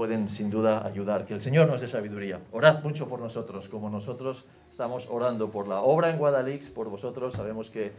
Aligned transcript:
Pueden 0.00 0.30
sin 0.30 0.48
duda 0.48 0.86
ayudar. 0.86 1.26
Que 1.26 1.34
el 1.34 1.42
Señor 1.42 1.68
nos 1.68 1.82
dé 1.82 1.86
sabiduría. 1.86 2.40
Orad 2.52 2.82
mucho 2.82 3.06
por 3.06 3.20
nosotros, 3.20 3.68
como 3.68 3.90
nosotros 3.90 4.42
estamos 4.70 5.06
orando 5.10 5.50
por 5.50 5.68
la 5.68 5.82
obra 5.82 6.08
en 6.08 6.16
Guadalix, 6.16 6.70
por 6.70 6.88
vosotros. 6.88 7.34
Sabemos 7.34 7.68
que 7.68 7.92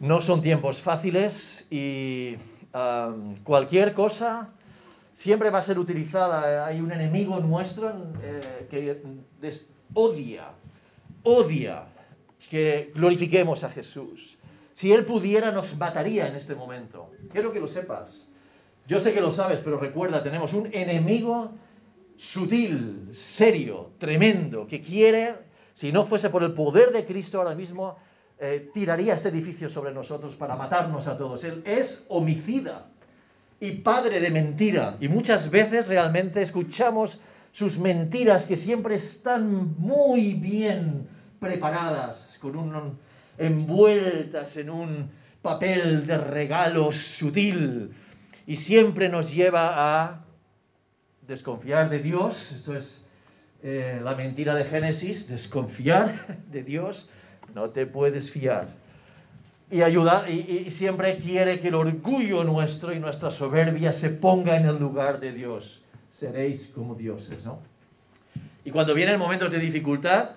no 0.00 0.22
son 0.22 0.40
tiempos 0.40 0.80
fáciles 0.80 1.34
y 1.68 2.36
cualquier 3.44 3.92
cosa 3.92 4.48
siempre 5.16 5.50
va 5.50 5.58
a 5.58 5.64
ser 5.64 5.78
utilizada. 5.78 6.64
Hay 6.64 6.80
un 6.80 6.90
enemigo 6.90 7.40
nuestro 7.40 7.90
eh, 8.22 8.66
que 8.70 9.02
odia, 9.92 10.44
odia 11.24 11.88
que 12.48 12.90
glorifiquemos 12.94 13.62
a 13.62 13.68
Jesús. 13.68 14.38
Si 14.76 14.90
Él 14.90 15.04
pudiera, 15.04 15.52
nos 15.52 15.76
mataría 15.76 16.26
en 16.26 16.36
este 16.36 16.54
momento. 16.54 17.10
Quiero 17.32 17.52
que 17.52 17.60
lo 17.60 17.68
sepas. 17.68 18.32
Yo 18.86 19.00
sé 19.00 19.12
que 19.12 19.20
lo 19.20 19.32
sabes, 19.32 19.60
pero 19.64 19.78
recuerda, 19.78 20.22
tenemos 20.22 20.52
un 20.52 20.72
enemigo 20.72 21.50
sutil, 22.16 23.08
serio, 23.12 23.90
tremendo, 23.98 24.66
que 24.66 24.80
quiere, 24.80 25.34
si 25.74 25.90
no 25.92 26.06
fuese 26.06 26.30
por 26.30 26.44
el 26.44 26.52
poder 26.52 26.92
de 26.92 27.04
Cristo 27.04 27.38
ahora 27.38 27.54
mismo, 27.54 27.96
eh, 28.38 28.70
tiraría 28.72 29.14
este 29.14 29.30
edificio 29.30 29.68
sobre 29.70 29.92
nosotros 29.92 30.36
para 30.36 30.54
matarnos 30.56 31.06
a 31.06 31.18
todos. 31.18 31.42
Él 31.42 31.62
es 31.64 32.06
homicida 32.08 32.86
y 33.58 33.72
padre 33.78 34.20
de 34.20 34.30
mentira. 34.30 34.96
Y 35.00 35.08
muchas 35.08 35.50
veces 35.50 35.88
realmente 35.88 36.42
escuchamos 36.42 37.20
sus 37.52 37.78
mentiras 37.78 38.46
que 38.46 38.56
siempre 38.56 38.96
están 38.96 39.74
muy 39.78 40.34
bien 40.34 41.08
preparadas, 41.40 42.38
con 42.40 42.56
un, 42.56 42.98
envueltas 43.38 44.56
en 44.56 44.70
un 44.70 45.10
papel 45.42 46.06
de 46.06 46.18
regalo 46.18 46.92
sutil 46.92 47.90
y 48.46 48.56
siempre 48.56 49.08
nos 49.08 49.32
lleva 49.32 50.04
a 50.04 50.24
desconfiar 51.26 51.90
de 51.90 51.98
Dios. 51.98 52.36
Esto 52.52 52.76
es 52.76 53.06
eh, 53.62 54.00
la 54.02 54.14
mentira 54.14 54.54
de 54.54 54.64
Génesis, 54.64 55.28
desconfiar 55.28 56.42
de 56.50 56.62
Dios, 56.62 57.10
no 57.54 57.70
te 57.70 57.86
puedes 57.86 58.30
fiar. 58.30 58.68
Y 59.70 59.82
ayuda, 59.82 60.30
y, 60.30 60.64
y 60.66 60.70
siempre 60.70 61.16
quiere 61.16 61.58
que 61.58 61.68
el 61.68 61.74
orgullo 61.74 62.44
nuestro 62.44 62.92
y 62.92 63.00
nuestra 63.00 63.32
soberbia 63.32 63.92
se 63.92 64.10
ponga 64.10 64.56
en 64.56 64.66
el 64.66 64.78
lugar 64.78 65.18
de 65.18 65.32
Dios. 65.32 65.82
Seréis 66.12 66.68
como 66.68 66.94
dioses, 66.94 67.44
¿no? 67.44 67.58
Y 68.64 68.70
cuando 68.70 68.94
vienen 68.94 69.18
momentos 69.18 69.50
de 69.50 69.58
dificultad, 69.58 70.30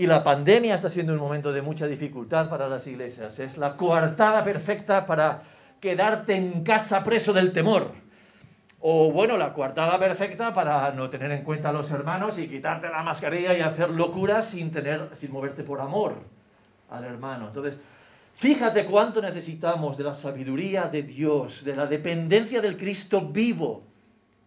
y 0.00 0.06
la 0.06 0.24
pandemia 0.24 0.76
está 0.76 0.88
siendo 0.88 1.12
un 1.12 1.18
momento 1.18 1.52
de 1.52 1.60
mucha 1.60 1.86
dificultad 1.86 2.48
para 2.48 2.68
las 2.68 2.86
iglesias. 2.86 3.38
Es 3.38 3.58
la 3.58 3.76
coartada 3.76 4.42
perfecta 4.44 5.04
para 5.04 5.42
quedarte 5.80 6.34
en 6.34 6.62
casa 6.62 7.02
preso 7.02 7.32
del 7.32 7.52
temor. 7.52 7.92
O 8.80 9.12
bueno, 9.12 9.36
la 9.36 9.52
coartada 9.52 9.98
perfecta 9.98 10.54
para 10.54 10.90
no 10.92 11.10
tener 11.10 11.30
en 11.32 11.44
cuenta 11.44 11.68
a 11.68 11.72
los 11.72 11.90
hermanos 11.90 12.38
y 12.38 12.48
quitarte 12.48 12.88
la 12.88 13.02
mascarilla 13.02 13.56
y 13.56 13.60
hacer 13.60 13.90
locuras 13.90 14.48
sin, 14.48 14.70
tener, 14.70 15.10
sin 15.16 15.32
moverte 15.32 15.62
por 15.62 15.80
amor 15.80 16.14
al 16.88 17.04
hermano. 17.04 17.48
Entonces, 17.48 17.78
fíjate 18.36 18.86
cuánto 18.86 19.20
necesitamos 19.20 19.98
de 19.98 20.04
la 20.04 20.14
sabiduría 20.14 20.86
de 20.88 21.02
Dios, 21.02 21.62
de 21.62 21.76
la 21.76 21.86
dependencia 21.86 22.62
del 22.62 22.78
Cristo 22.78 23.20
vivo 23.20 23.82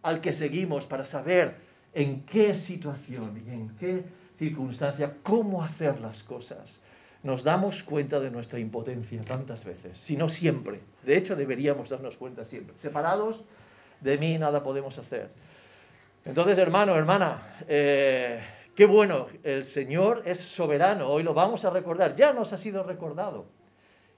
al 0.02 0.20
que 0.20 0.32
seguimos 0.32 0.84
para 0.86 1.04
saber 1.04 1.56
en 1.92 2.22
qué 2.26 2.54
situación 2.54 3.40
y 3.46 3.50
en 3.50 3.76
qué 3.78 4.04
circunstancia, 4.36 5.14
cómo 5.22 5.62
hacer 5.62 6.00
las 6.00 6.22
cosas. 6.24 6.80
Nos 7.24 7.42
damos 7.42 7.82
cuenta 7.82 8.20
de 8.20 8.30
nuestra 8.30 8.60
impotencia 8.60 9.20
tantas 9.22 9.64
veces, 9.64 9.98
si 10.00 10.16
no 10.16 10.28
siempre. 10.28 10.80
De 11.04 11.16
hecho, 11.16 11.34
deberíamos 11.34 11.88
darnos 11.88 12.16
cuenta 12.16 12.44
siempre. 12.44 12.76
Separados 12.76 13.42
de 14.00 14.18
mí 14.18 14.38
nada 14.38 14.62
podemos 14.62 14.96
hacer. 14.98 15.30
Entonces, 16.24 16.56
hermano, 16.58 16.94
hermana, 16.94 17.56
eh, 17.66 18.40
qué 18.76 18.84
bueno, 18.84 19.26
el 19.42 19.64
Señor 19.64 20.22
es 20.26 20.38
soberano, 20.38 21.08
hoy 21.08 21.22
lo 21.22 21.34
vamos 21.34 21.64
a 21.64 21.70
recordar, 21.70 22.14
ya 22.14 22.32
nos 22.32 22.52
ha 22.52 22.58
sido 22.58 22.82
recordado. 22.82 23.46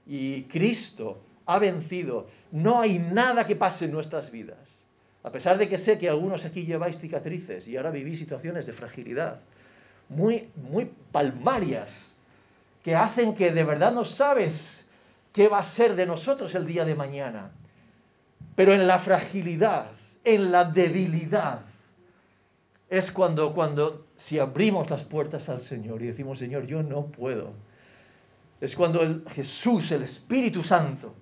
Y 0.05 0.43
Cristo 0.43 1.21
ha 1.45 1.59
vencido. 1.59 2.27
No 2.51 2.79
hay 2.81 2.99
nada 2.99 3.47
que 3.47 3.55
pase 3.55 3.85
en 3.85 3.91
nuestras 3.91 4.31
vidas. 4.31 4.85
A 5.23 5.31
pesar 5.31 5.57
de 5.57 5.67
que 5.67 5.77
sé 5.77 5.97
que 5.97 6.09
algunos 6.09 6.45
aquí 6.45 6.65
lleváis 6.65 6.99
cicatrices 6.99 7.67
y 7.67 7.77
ahora 7.77 7.91
vivís 7.91 8.19
situaciones 8.19 8.65
de 8.65 8.73
fragilidad 8.73 9.39
muy, 10.09 10.49
muy 10.55 10.91
palmarias 11.11 12.16
que 12.87 12.95
hacen 12.95 13.35
que 13.35 13.51
de 13.51 13.65
verdad 13.65 13.91
no 13.91 14.05
sabes 14.05 14.89
qué 15.33 15.49
va 15.49 15.59
a 15.59 15.63
ser 15.71 15.97
de 15.97 16.05
nosotros 16.05 16.55
el 16.55 16.65
día 16.65 16.85
de 16.85 16.95
mañana. 16.95 17.51
Pero 18.55 18.73
en 18.73 18.87
la 18.87 18.99
fragilidad, 18.99 19.87
en 20.23 20.53
la 20.53 20.63
debilidad, 20.63 21.63
es 22.89 23.11
cuando, 23.11 23.53
cuando 23.53 24.05
si 24.15 24.39
abrimos 24.39 24.89
las 24.89 25.03
puertas 25.03 25.49
al 25.49 25.59
Señor 25.59 26.01
y 26.01 26.05
decimos, 26.05 26.39
Señor, 26.39 26.65
yo 26.65 26.81
no 26.81 27.07
puedo. 27.07 27.55
Es 28.61 28.73
cuando 28.73 29.01
el 29.01 29.25
Jesús, 29.31 29.91
el 29.91 30.03
Espíritu 30.03 30.63
Santo, 30.63 31.13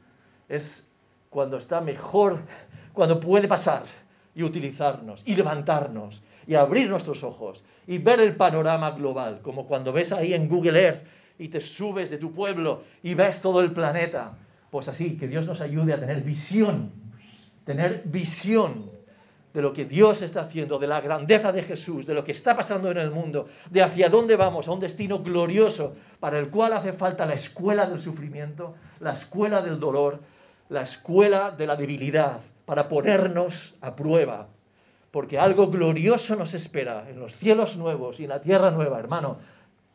es 0.48 0.88
cuando 1.32 1.58
está 1.58 1.82
mejor, 1.82 2.44
cuando 2.94 3.20
puede 3.20 3.48
pasar 3.48 3.86
y 4.36 4.44
utilizarnos 4.44 5.24
y 5.26 5.36
levantarnos 5.36 6.22
y 6.46 6.54
abrir 6.54 6.92
nuestros 6.92 7.24
ojos 7.24 7.66
y 7.88 7.98
ver 7.98 8.20
el 8.20 8.36
panorama 8.36 8.92
global, 8.92 9.40
como 9.42 9.66
cuando 9.66 9.92
ves 9.92 10.12
ahí 10.12 10.36
en 10.36 10.48
Google 10.48 10.80
Earth 10.80 11.16
y 11.38 11.50
te 11.50 11.62
subes 11.62 12.10
de 12.10 12.18
tu 12.18 12.32
pueblo 12.32 12.84
y 13.04 13.14
ves 13.14 13.42
todo 13.42 13.62
el 13.62 13.72
planeta. 13.72 14.38
Pues 14.70 14.88
así, 14.88 15.18
que 15.18 15.28
Dios 15.28 15.46
nos 15.46 15.62
ayude 15.62 15.94
a 15.94 16.00
tener 16.00 16.22
visión, 16.22 16.92
tener 17.66 18.04
visión 18.06 18.92
de 19.54 19.62
lo 19.62 19.72
que 19.72 19.86
Dios 19.86 20.22
está 20.22 20.42
haciendo, 20.42 20.80
de 20.80 20.88
la 20.88 21.00
grandeza 21.00 21.52
de 21.52 21.64
Jesús, 21.64 22.06
de 22.06 22.14
lo 22.14 22.24
que 22.24 22.34
está 22.34 22.56
pasando 22.56 22.92
en 22.92 22.98
el 22.98 23.12
mundo, 23.12 23.48
de 23.70 23.82
hacia 23.82 24.10
dónde 24.10 24.36
vamos, 24.36 24.68
a 24.68 24.72
un 24.72 24.82
destino 24.82 25.20
glorioso 25.20 25.96
para 26.20 26.40
el 26.40 26.50
cual 26.50 26.74
hace 26.74 26.94
falta 26.94 27.26
la 27.26 27.36
escuela 27.36 27.90
del 27.90 28.02
sufrimiento, 28.02 28.76
la 29.00 29.14
escuela 29.14 29.62
del 29.62 29.80
dolor, 29.80 30.20
la 30.68 30.82
escuela 30.82 31.52
de 31.52 31.68
la 31.68 31.76
debilidad, 31.78 32.42
para 32.66 32.88
ponernos 32.90 33.76
a 33.80 33.96
prueba 33.96 34.50
porque 35.16 35.40
algo 35.40 35.68
glorioso 35.68 36.36
nos 36.36 36.54
espera 36.54 37.10
en 37.10 37.22
los 37.22 37.34
cielos 37.38 37.78
nuevos 37.78 38.20
y 38.20 38.24
en 38.24 38.32
la 38.32 38.42
tierra 38.42 38.70
nueva, 38.72 39.00
hermano. 39.00 39.38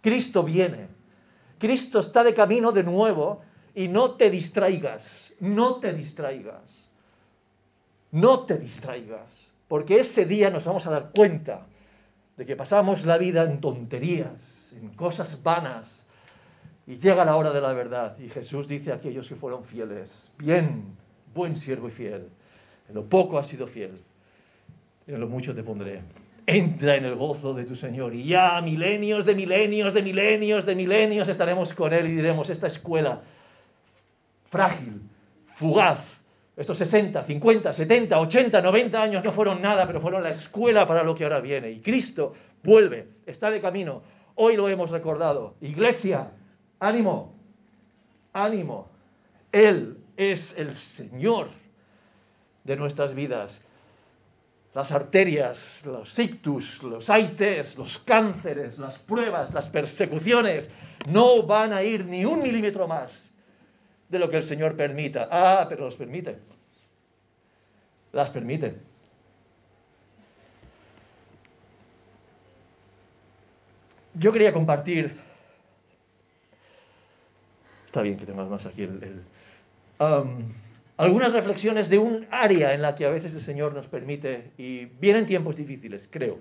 Cristo 0.00 0.43
viene. 0.43 0.89
Cristo 1.60 2.00
está 2.00 2.25
de 2.25 2.34
camino 2.34 2.72
de 2.72 2.82
nuevo 2.82 3.43
y 3.75 3.87
no 3.87 4.12
te 4.12 4.31
distraigas, 4.31 5.34
no 5.41 5.76
te 5.76 5.93
distraigas, 5.93 6.91
no 8.10 8.47
te 8.47 8.56
distraigas, 8.56 9.53
porque 9.69 10.00
ese 10.00 10.25
día 10.25 10.50
nos 10.50 10.65
vamos 10.65 10.87
a 10.87 10.91
dar 10.91 11.10
cuenta 11.15 11.66
de 12.38 12.47
que 12.47 12.56
pasamos 12.56 13.04
la 13.04 13.19
vida 13.19 13.44
en 13.44 13.60
tonterías, 13.60 14.72
en 14.72 14.88
cosas 14.94 15.43
vanas, 15.43 16.04
y 16.87 16.97
llega 16.97 17.26
la 17.26 17.37
hora 17.37 17.53
de 17.53 17.60
la 17.60 17.75
verdad. 17.75 18.19
Y 18.19 18.31
Jesús 18.31 18.66
dice 18.66 18.91
a 18.91 18.97
aquellos 18.97 19.28
que 19.28 19.37
fueron 19.37 19.65
fieles, 19.65 20.10
bien, 20.38 20.97
buen 21.34 21.56
siervo 21.56 21.88
y 21.88 21.93
fiel, 21.93 22.28
en 22.88 22.94
lo 22.94 23.04
poco 23.04 23.38
has 23.38 23.47
sido 23.47 23.66
fiel, 23.66 24.00
en 25.06 25.20
lo 25.20 25.28
mucho 25.28 25.55
te 25.55 25.62
pondré. 25.62 26.00
Entra 26.52 26.97
en 26.97 27.05
el 27.05 27.14
gozo 27.14 27.55
de 27.55 27.64
tu 27.64 27.76
Señor 27.76 28.12
y 28.12 28.25
ya 28.25 28.61
milenios 28.61 29.25
de 29.25 29.37
milenios 29.37 29.94
de 29.94 30.02
milenios 30.02 30.67
de 30.67 30.75
milenios 30.75 31.29
estaremos 31.29 31.73
con 31.75 31.93
Él 31.93 32.08
y 32.08 32.17
diremos, 32.17 32.50
esta 32.50 32.67
escuela 32.67 33.20
frágil, 34.49 35.00
fugaz, 35.55 36.00
estos 36.56 36.76
60, 36.76 37.23
50, 37.23 37.73
70, 37.73 38.19
80, 38.19 38.62
90 38.62 39.00
años 39.00 39.23
no 39.23 39.31
fueron 39.31 39.62
nada, 39.62 39.87
pero 39.87 40.00
fueron 40.00 40.25
la 40.25 40.31
escuela 40.31 40.88
para 40.88 41.05
lo 41.05 41.14
que 41.14 41.23
ahora 41.23 41.38
viene. 41.38 41.70
Y 41.70 41.82
Cristo 41.82 42.35
vuelve, 42.64 43.06
está 43.26 43.49
de 43.49 43.61
camino. 43.61 44.02
Hoy 44.35 44.56
lo 44.56 44.69
hemos 44.69 44.91
recordado. 44.91 45.55
Iglesia, 45.61 46.32
ánimo, 46.81 47.32
ánimo. 48.32 48.91
Él 49.52 49.99
es 50.17 50.52
el 50.58 50.75
Señor 50.75 51.47
de 52.64 52.75
nuestras 52.75 53.14
vidas 53.14 53.64
las 54.75 54.93
arterias, 54.93 55.82
los 55.84 56.17
ictus, 56.19 56.82
los 56.82 57.11
aites, 57.11 57.76
los 57.76 57.99
cánceres, 58.00 58.78
las 58.78 58.99
pruebas, 59.00 59.52
las 59.52 59.69
persecuciones, 59.69 60.70
no 61.08 61.43
van 61.43 61.72
a 61.72 61.82
ir 61.82 62.05
ni 62.05 62.25
un 62.25 62.43
milímetro 62.43 62.87
más 62.87 63.34
de 64.08 64.19
lo 64.19 64.31
que 64.31 64.37
el 64.37 64.43
Señor 64.44 64.76
permita. 64.76 65.28
Ah, 65.31 65.67
pero 65.69 65.87
los 65.87 65.96
permite. 65.96 66.38
Las 68.12 68.31
permite. 68.31 68.76
Yo 74.14 74.32
quería 74.32 74.52
compartir... 74.52 75.19
Está 77.87 78.02
bien 78.02 78.16
que 78.16 78.26
tengas 78.26 78.49
más 78.49 78.64
aquí 78.66 78.82
el... 78.82 79.25
Um, 79.99 80.52
algunas 81.00 81.32
reflexiones 81.32 81.88
de 81.88 81.99
un 81.99 82.26
área 82.31 82.75
en 82.75 82.82
la 82.82 82.94
que 82.94 83.06
a 83.06 83.08
veces 83.08 83.32
el 83.32 83.41
Señor 83.41 83.73
nos 83.73 83.88
permite, 83.88 84.50
y 84.58 84.85
vienen 84.85 85.25
tiempos 85.25 85.56
difíciles, 85.56 86.06
creo. 86.11 86.38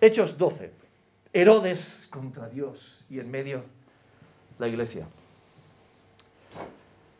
Hechos 0.00 0.38
12. 0.38 0.70
Herodes 1.32 2.08
contra 2.10 2.48
Dios 2.48 3.04
y 3.10 3.18
en 3.18 3.28
medio 3.28 3.64
la 4.60 4.68
iglesia. 4.68 5.08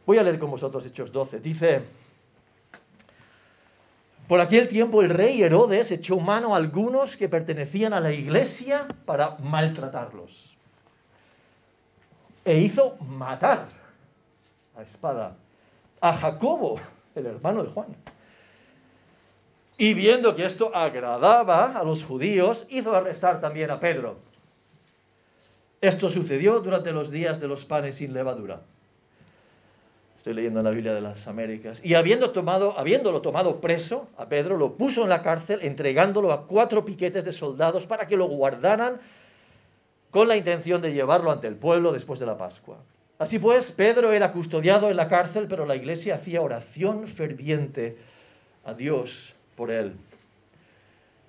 Voy 0.06 0.18
a 0.18 0.22
leer 0.22 0.38
con 0.38 0.52
vosotros 0.52 0.86
Hechos 0.86 1.10
12. 1.10 1.40
Dice, 1.40 1.82
por 4.28 4.40
aquel 4.40 4.68
tiempo 4.68 5.02
el 5.02 5.10
rey 5.10 5.42
Herodes 5.42 5.90
echó 5.90 6.20
mano 6.20 6.54
a 6.54 6.58
algunos 6.58 7.16
que 7.16 7.28
pertenecían 7.28 7.94
a 7.94 8.00
la 8.00 8.12
iglesia 8.12 8.86
para 9.06 9.38
maltratarlos. 9.38 10.56
E 12.44 12.58
hizo 12.58 12.96
matar 12.98 13.81
a 14.76 14.82
espada 14.82 15.36
a 16.02 16.16
Jacobo, 16.16 16.80
el 17.14 17.26
hermano 17.26 17.62
de 17.62 17.70
Juan. 17.70 17.96
Y 19.78 19.94
viendo 19.94 20.34
que 20.34 20.44
esto 20.44 20.74
agradaba 20.74 21.78
a 21.78 21.84
los 21.84 22.04
judíos, 22.04 22.66
hizo 22.68 22.94
arrestar 22.94 23.40
también 23.40 23.70
a 23.70 23.80
Pedro. 23.80 24.18
Esto 25.80 26.10
sucedió 26.10 26.60
durante 26.60 26.92
los 26.92 27.10
días 27.10 27.40
de 27.40 27.48
los 27.48 27.64
panes 27.64 27.96
sin 27.96 28.12
levadura. 28.12 28.60
Estoy 30.18 30.34
leyendo 30.34 30.60
en 30.60 30.64
la 30.64 30.70
Biblia 30.70 30.94
de 30.94 31.00
las 31.00 31.26
Américas. 31.26 31.84
Y 31.84 31.94
habiendo 31.94 32.30
tomado, 32.30 32.78
habiéndolo 32.78 33.22
tomado 33.22 33.60
preso 33.60 34.08
a 34.16 34.26
Pedro, 34.26 34.56
lo 34.56 34.74
puso 34.74 35.02
en 35.02 35.08
la 35.08 35.22
cárcel, 35.22 35.60
entregándolo 35.62 36.32
a 36.32 36.46
cuatro 36.46 36.84
piquetes 36.84 37.24
de 37.24 37.32
soldados 37.32 37.86
para 37.86 38.06
que 38.06 38.16
lo 38.16 38.26
guardaran 38.26 39.00
con 40.10 40.28
la 40.28 40.36
intención 40.36 40.80
de 40.82 40.92
llevarlo 40.92 41.32
ante 41.32 41.48
el 41.48 41.56
pueblo 41.56 41.92
después 41.92 42.20
de 42.20 42.26
la 42.26 42.36
Pascua. 42.36 42.78
Así 43.22 43.38
pues, 43.38 43.70
Pedro 43.72 44.12
era 44.12 44.32
custodiado 44.32 44.90
en 44.90 44.96
la 44.96 45.06
cárcel, 45.06 45.46
pero 45.48 45.64
la 45.64 45.76
iglesia 45.76 46.16
hacía 46.16 46.42
oración 46.42 47.06
ferviente 47.06 47.96
a 48.64 48.74
Dios 48.74 49.32
por 49.54 49.70
él. 49.70 49.94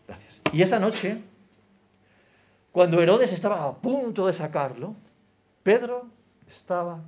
Gracias. 0.08 0.42
Y 0.52 0.64
esa 0.64 0.80
noche, 0.80 1.20
cuando 2.72 3.00
Herodes 3.00 3.32
estaba 3.32 3.64
a 3.66 3.76
punto 3.76 4.26
de 4.26 4.34
sacarlo, 4.34 4.96
Pedro 5.62 6.08
estaba 6.48 7.00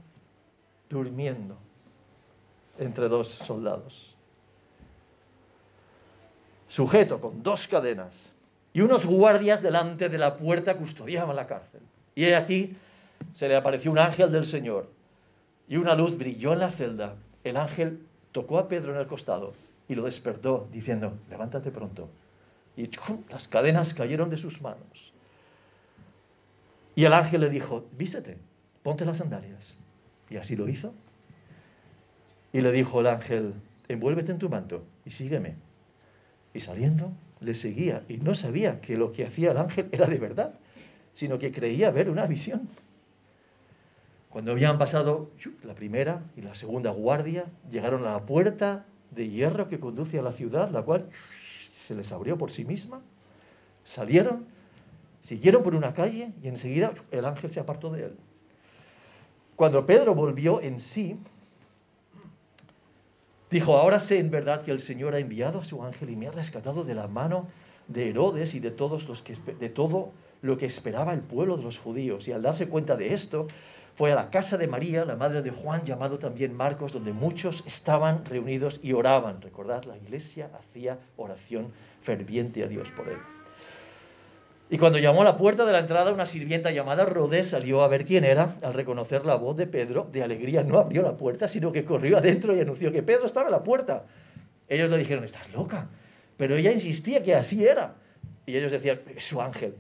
durmiendo 0.88 1.58
entre 2.78 3.08
dos 3.08 3.28
soldados, 3.48 4.16
sujeto 6.68 7.20
con 7.20 7.42
dos 7.42 7.68
cadenas, 7.70 8.32
y 8.72 8.82
unos 8.82 9.04
guardias 9.04 9.64
delante 9.64 10.10
de 10.10 10.18
la 10.20 10.38
puerta 10.38 10.78
custodiaban 10.78 11.36
la 11.36 11.48
cárcel. 11.48 11.82
Y 12.14 12.32
aquí 12.34 12.78
se 13.34 13.48
le 13.48 13.56
apareció 13.56 13.92
un 13.92 14.00
ángel 14.00 14.32
del 14.32 14.46
Señor, 14.46 14.90
y 15.68 15.78
una 15.78 15.96
luz 15.96 16.18
brilló 16.18 16.54
en 16.54 16.60
la 16.60 16.72
celda. 16.72 17.16
El 17.44 17.58
ángel 17.58 18.02
tocó 18.32 18.60
a 18.60 18.68
Pedro 18.68 18.94
en 18.94 19.00
el 19.00 19.08
costado 19.08 19.54
y 19.88 19.96
lo 19.96 20.04
despertó, 20.04 20.68
diciendo, 20.72 21.14
levántate 21.30 21.72
pronto. 21.72 22.10
Y 22.78 22.90
las 23.30 23.48
cadenas 23.48 23.94
cayeron 23.94 24.30
de 24.30 24.38
sus 24.38 24.62
manos. 24.62 25.14
Y 26.96 27.06
el 27.06 27.14
ángel 27.14 27.42
le 27.42 27.50
dijo, 27.50 27.86
vístete, 27.98 28.38
ponte 28.84 29.06
las 29.06 29.18
sandalias. 29.18 29.74
Y 30.30 30.38
así 30.38 30.56
lo 30.56 30.68
hizo. 30.68 30.94
Y 32.52 32.62
le 32.62 32.72
dijo 32.72 33.02
el 33.02 33.08
ángel, 33.08 33.54
envuélvete 33.88 34.32
en 34.32 34.40
tu 34.40 34.50
manto 34.50 34.84
y 35.06 35.12
sígueme. 35.12 35.56
Y 36.54 36.62
saliendo, 36.62 37.12
le 37.42 37.54
seguía 37.56 38.04
y 38.08 38.18
no 38.18 38.34
sabía 38.34 38.82
que 38.82 38.98
lo 38.98 39.12
que 39.12 39.26
hacía 39.26 39.52
el 39.52 39.58
ángel 39.58 39.90
era 39.92 40.08
de 40.08 40.18
verdad, 40.18 40.54
sino 41.14 41.38
que 41.38 41.52
creía 41.52 41.92
ver 41.92 42.10
una 42.10 42.26
visión. 42.26 42.70
Cuando 44.36 44.52
habían 44.52 44.78
pasado 44.78 45.30
la 45.64 45.76
primera 45.76 46.26
y 46.36 46.42
la 46.42 46.56
segunda 46.56 46.92
guardia, 46.92 47.46
llegaron 47.72 48.06
a 48.06 48.12
la 48.12 48.26
puerta 48.26 48.86
de 49.12 49.30
hierro 49.30 49.70
que 49.70 49.80
conduce 49.80 50.20
a 50.20 50.22
la 50.22 50.34
ciudad, 50.34 50.70
la 50.72 50.82
cual 50.82 51.08
se 51.88 51.96
les 51.96 52.12
abrió 52.12 52.38
por 52.38 52.52
sí 52.52 52.66
misma. 52.66 53.00
Salieron, 53.86 54.46
siguieron 55.22 55.64
por 55.64 55.74
una 55.74 55.94
calle 55.94 56.34
y 56.44 56.50
enseguida 56.50 56.92
el 57.12 57.24
ángel 57.24 57.54
se 57.54 57.62
apartó 57.62 57.92
de 57.92 58.08
él. 58.08 58.18
Cuando 59.56 59.86
Pedro 59.86 60.14
volvió 60.14 60.60
en 60.60 60.82
sí, 60.82 61.18
Dijo, 63.50 63.78
ahora 63.78 64.00
sé 64.00 64.20
en 64.20 64.32
verdad 64.32 64.64
que 64.64 64.72
el 64.72 64.82
Señor 64.82 65.16
ha 65.16 65.20
enviado 65.20 65.62
a 65.62 65.64
su 65.64 65.82
ángel 65.82 66.10
y 66.10 66.18
me 66.18 66.28
ha 66.28 66.32
rescatado 66.32 66.84
de 66.84 66.94
la 66.94 67.08
mano 67.08 67.48
de 67.88 68.10
Herodes 68.10 68.54
y 68.54 68.60
de, 68.60 68.72
todos 68.72 69.08
los 69.08 69.24
que, 69.24 69.38
de 69.58 69.70
todo 69.70 70.12
lo 70.42 70.58
que 70.58 70.66
esperaba 70.66 71.14
el 71.14 71.22
pueblo 71.22 71.56
de 71.56 71.64
los 71.64 71.78
judíos. 71.78 72.28
Y 72.28 72.34
al 72.34 72.42
darse 72.42 72.68
cuenta 72.68 72.98
de 72.98 73.14
esto, 73.14 73.48
fue 73.96 74.12
a 74.12 74.16
la 74.16 74.30
casa 74.30 74.58
de 74.58 74.68
María, 74.68 75.06
la 75.06 75.16
madre 75.16 75.42
de 75.42 75.52
Juan, 75.52 75.86
llamado 75.86 76.20
también 76.20 76.54
Marcos, 76.54 76.92
donde 76.92 77.14
muchos 77.14 77.64
estaban 77.66 78.26
reunidos 78.26 78.80
y 78.84 78.92
oraban. 78.94 79.42
Recordad, 79.42 79.86
la 79.86 79.96
iglesia 79.96 80.50
hacía 80.60 81.00
oración 81.16 81.72
ferviente 82.04 82.64
a 82.64 82.68
Dios 82.68 82.90
por 82.96 83.08
él. 83.08 83.18
Y 84.70 84.78
cuando 84.78 84.98
llamó 84.98 85.22
a 85.22 85.26
la 85.26 85.38
puerta 85.38 85.64
de 85.66 85.72
la 85.72 85.80
entrada, 85.80 86.12
una 86.12 86.26
sirvienta 86.26 86.72
llamada 86.72 87.06
Rodé 87.06 87.44
salió 87.44 87.84
a 87.84 87.88
ver 87.88 88.04
quién 88.04 88.26
era. 88.26 88.56
Al 88.64 88.74
reconocer 88.74 89.26
la 89.26 89.36
voz 89.36 89.56
de 89.56 89.68
Pedro, 89.68 90.10
de 90.12 90.24
alegría 90.24 90.64
no 90.64 90.80
abrió 90.80 91.02
la 91.02 91.16
puerta, 91.16 91.48
sino 91.48 91.72
que 91.72 91.86
corrió 91.86 92.18
adentro 92.18 92.56
y 92.56 92.60
anunció 92.60 92.92
que 92.92 93.04
Pedro 93.04 93.28
estaba 93.28 93.46
en 93.46 93.52
la 93.52 93.64
puerta. 93.64 94.06
Ellos 94.68 94.90
le 94.90 94.98
dijeron, 94.98 95.24
estás 95.24 95.54
loca. 95.54 95.88
Pero 96.36 96.56
ella 96.58 96.72
insistía 96.72 97.24
que 97.24 97.36
así 97.36 97.64
era. 97.66 97.96
Y 98.46 98.58
ellos 98.58 98.72
decían, 98.72 99.00
es 99.16 99.24
su 99.24 99.40
ángel. 99.40 99.76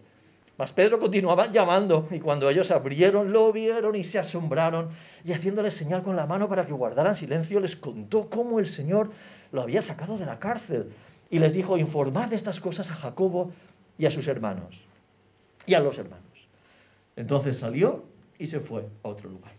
Mas 0.58 0.72
Pedro 0.72 1.00
continuaba 1.00 1.52
llamando 1.52 2.08
y 2.12 2.20
cuando 2.20 2.50
ellos 2.50 2.72
abrieron, 2.72 3.34
lo 3.34 3.52
vieron 3.52 3.96
y 3.96 4.04
se 4.06 4.20
asombraron 4.20 4.90
y 5.26 5.34
haciéndole 5.34 5.70
señal 5.72 6.02
con 6.02 6.16
la 6.16 6.26
mano 6.26 6.48
para 6.48 6.66
que 6.66 6.72
guardaran 6.72 7.16
silencio, 7.16 7.60
les 7.60 7.76
contó 7.76 8.30
cómo 8.30 8.60
el 8.60 8.68
Señor 8.68 9.12
lo 9.52 9.62
había 9.62 9.82
sacado 9.82 10.18
de 10.18 10.26
la 10.26 10.40
cárcel 10.40 10.94
y 11.30 11.40
les 11.40 11.54
dijo, 11.54 11.78
informad 11.78 12.30
de 12.30 12.38
estas 12.38 12.60
cosas 12.62 12.90
a 12.90 12.96
Jacobo 12.96 13.52
y 13.98 14.06
a 14.06 14.12
sus 14.12 14.28
hermanos 14.28 14.82
y 15.66 15.74
a 15.74 15.80
los 15.80 15.98
hermanos. 15.98 16.24
Entonces 17.18 17.58
salió 17.58 18.06
y 18.40 18.48
se 18.48 18.62
fue 18.62 18.88
a 19.04 19.10
otro 19.10 19.30
lugar. 19.30 19.52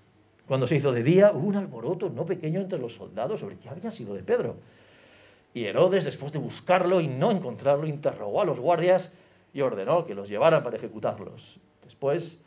Cuando 0.46 0.66
se 0.66 0.76
hizo 0.76 0.92
de 0.92 1.02
día, 1.02 1.32
hubo 1.32 1.48
un 1.48 1.56
alboroto 1.56 2.08
no 2.08 2.24
pequeño 2.24 2.60
entre 2.60 2.78
los 2.78 2.94
soldados 2.94 3.40
sobre 3.40 3.56
qué 3.56 3.68
había 3.68 3.90
sido 3.90 4.14
de 4.14 4.22
Pedro. 4.22 4.56
Y 5.52 5.64
Herodes, 5.64 6.04
después 6.04 6.32
de 6.32 6.38
buscarlo 6.38 7.00
y 7.00 7.08
no 7.08 7.30
encontrarlo, 7.30 7.86
interrogó 7.86 8.42
a 8.42 8.44
los 8.44 8.60
guardias 8.60 9.12
y 9.56 9.62
ordenó 9.62 10.04
que 10.04 10.14
los 10.14 10.28
llevaran 10.28 10.62
para 10.62 10.76
ejecutarlos. 10.76 11.58
Después 11.82 12.38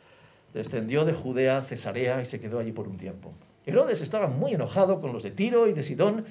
descendió 0.54 1.04
de 1.04 1.12
Judea 1.12 1.58
a 1.58 1.62
Cesarea 1.62 2.22
y 2.22 2.26
se 2.26 2.40
quedó 2.40 2.60
allí 2.60 2.72
por 2.72 2.86
un 2.86 2.98
tiempo. 2.98 3.32
Herodes 3.66 4.00
estaba 4.00 4.28
muy 4.28 4.54
enojado 4.54 5.00
con 5.00 5.12
los 5.12 5.22
de 5.22 5.32
Tiro 5.32 5.66
y 5.66 5.72
de 5.72 5.82
Sidón 5.82 6.24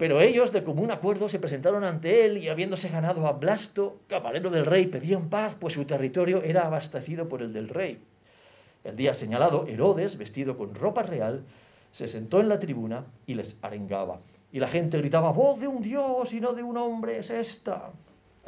pero 0.00 0.22
ellos, 0.22 0.50
de 0.50 0.64
común 0.64 0.90
acuerdo, 0.90 1.28
se 1.28 1.38
presentaron 1.38 1.84
ante 1.84 2.24
él 2.24 2.38
y 2.38 2.48
habiéndose 2.48 2.88
ganado 2.88 3.26
a 3.26 3.32
Blasto, 3.32 4.00
caballero 4.06 4.48
del 4.48 4.64
rey, 4.64 4.86
pedían 4.86 5.28
paz, 5.28 5.56
pues 5.60 5.74
su 5.74 5.84
territorio 5.84 6.42
era 6.42 6.66
abastecido 6.66 7.28
por 7.28 7.42
el 7.42 7.52
del 7.52 7.68
rey. 7.68 8.02
El 8.82 8.96
día 8.96 9.12
señalado, 9.12 9.66
Herodes, 9.66 10.16
vestido 10.16 10.56
con 10.56 10.74
ropa 10.74 11.02
real, 11.02 11.44
se 11.90 12.08
sentó 12.08 12.40
en 12.40 12.48
la 12.48 12.58
tribuna 12.58 13.04
y 13.26 13.34
les 13.34 13.58
arengaba. 13.60 14.20
Y 14.50 14.58
la 14.58 14.68
gente 14.68 14.96
gritaba, 14.96 15.32
voz 15.32 15.60
de 15.60 15.68
un 15.68 15.82
dios 15.82 16.32
y 16.32 16.40
no 16.40 16.54
de 16.54 16.62
un 16.62 16.78
hombre 16.78 17.18
es 17.18 17.28
esta. 17.28 17.90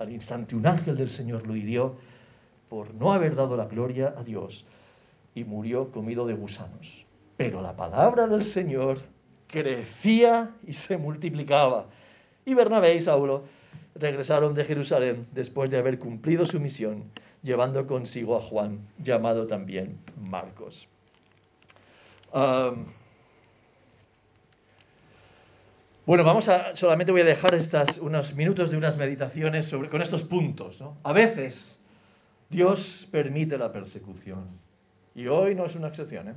Al 0.03 0.11
instante 0.11 0.57
un 0.57 0.67
ángel 0.67 0.97
del 0.97 1.11
Señor 1.11 1.47
lo 1.47 1.55
hirió 1.55 1.95
por 2.69 2.93
no 2.93 3.13
haber 3.13 3.37
dado 3.37 3.57
la 3.57 3.67
gloria 3.67 4.13
a 4.19 4.25
Dios 4.25 4.67
y 5.33 5.45
murió 5.45 5.93
comido 5.93 6.27
de 6.27 6.35
gusanos. 6.35 7.07
Pero 7.37 7.63
la 7.63 7.77
palabra 7.77 8.27
del 8.27 8.45
Señor 8.45 8.99
crecía 9.47 10.51
y 10.67 10.73
se 10.73 10.97
multiplicaba. 10.97 11.87
Y 12.45 12.55
Bernabé 12.55 12.97
y 12.97 13.01
Saulo 13.01 13.45
regresaron 13.95 14.55
de 14.55 14.65
Jerusalén 14.65 15.29
después 15.31 15.71
de 15.71 15.79
haber 15.79 16.01
cumplido 16.01 16.45
su 16.47 16.59
misión, 16.59 17.05
llevando 17.45 17.87
consigo 17.87 18.37
a 18.37 18.43
Juan, 18.43 18.81
llamado 18.99 19.47
también 19.47 19.99
Marcos. 20.21 20.89
Bueno, 26.05 26.25
vamos 26.25 26.49
a, 26.49 26.75
solamente 26.75 27.13
voy 27.13 27.21
a 27.21 27.25
dejar 27.25 27.55
estas, 27.55 27.97
unos 27.99 28.35
minutos 28.35 28.71
de 28.71 28.77
unas 28.77 28.97
meditaciones 28.97 29.67
sobre, 29.67 29.89
con 29.89 30.03
estos 30.03 30.23
puntos. 30.25 30.83
A 31.05 31.13
veces 31.13 31.79
Dios 32.51 33.09
permite 33.13 33.57
la 33.57 33.73
persecución. 33.73 34.49
Y 35.15 35.27
hoy 35.29 35.55
no 35.55 35.67
es 35.67 35.77
una 35.77 35.89
excepción. 35.89 36.29
¿eh? 36.29 36.35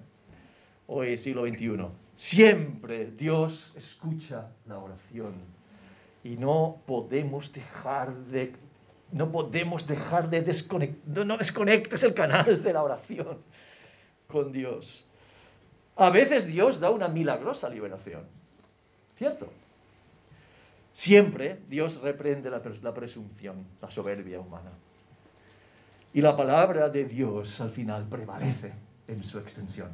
Hoy 0.88 1.18
siglo 1.18 1.48
XXI. 1.48 1.88
Siempre 2.16 3.12
Dios 3.12 3.74
escucha 3.76 4.52
la 4.68 4.78
oración 4.78 5.34
y 6.24 6.38
no 6.38 6.82
podemos 6.86 7.52
dejar 7.52 8.14
de 8.16 8.54
no 9.12 9.32
podemos 9.32 9.88
dejar 9.88 10.30
de 10.30 10.42
desconectar, 10.42 11.26
no 11.26 11.38
desconectes 11.38 12.04
el 12.04 12.14
canal 12.14 12.62
de 12.64 12.74
la 12.74 12.84
oración 12.84 13.38
con 14.28 14.52
Dios. 14.52 15.08
A 15.96 16.10
veces 16.10 16.46
Dios 16.48 16.80
da 16.80 16.90
una 16.90 17.08
milagrosa 17.08 17.70
liberación, 17.70 18.24
¿cierto? 19.18 19.52
Siempre 20.94 21.60
Dios 21.68 22.00
reprende 22.02 22.50
la, 22.50 22.62
la 22.82 22.94
presunción, 22.94 23.66
la 23.82 23.92
soberbia 23.92 24.40
humana. 24.40 24.72
Y 26.14 26.22
la 26.22 26.38
palabra 26.38 26.90
de 26.90 27.04
Dios 27.04 27.60
al 27.60 27.72
final 27.72 28.08
prevalece 28.08 28.72
en 29.08 29.24
su 29.24 29.38
extensión. 29.40 29.90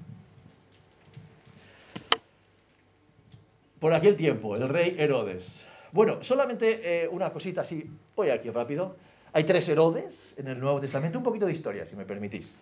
Por 3.80 3.94
aquel 3.94 4.16
tiempo, 4.16 4.56
el 4.56 4.70
rey 4.70 4.96
Herodes. 5.00 5.66
Bueno, 5.92 6.24
solamente 6.24 7.04
eh, 7.04 7.08
una 7.08 7.32
cosita 7.32 7.62
así, 7.62 7.84
voy 8.16 8.30
aquí 8.30 8.52
rápido. 8.52 8.96
Hay 9.34 9.44
tres 9.44 9.68
Herodes 9.68 10.14
en 10.38 10.48
el 10.48 10.60
Nuevo 10.60 10.80
Testamento, 10.80 11.18
un 11.18 11.24
poquito 11.24 11.48
de 11.48 11.54
historia, 11.54 11.88
si 11.88 11.96
me 11.96 12.06
permitís. 12.06 12.56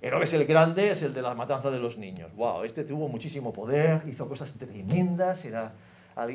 Herodes 0.00 0.32
el 0.34 0.46
Grande 0.46 0.92
es 0.92 1.02
el 1.02 1.12
de 1.12 1.22
la 1.22 1.34
matanza 1.34 1.70
de 1.70 1.80
los 1.80 1.98
niños. 1.98 2.32
¡Wow! 2.36 2.62
Este 2.62 2.84
tuvo 2.84 3.08
muchísimo 3.08 3.52
poder, 3.52 4.02
hizo 4.06 4.28
cosas 4.28 4.52
tremendas, 4.56 5.44
era 5.44 5.72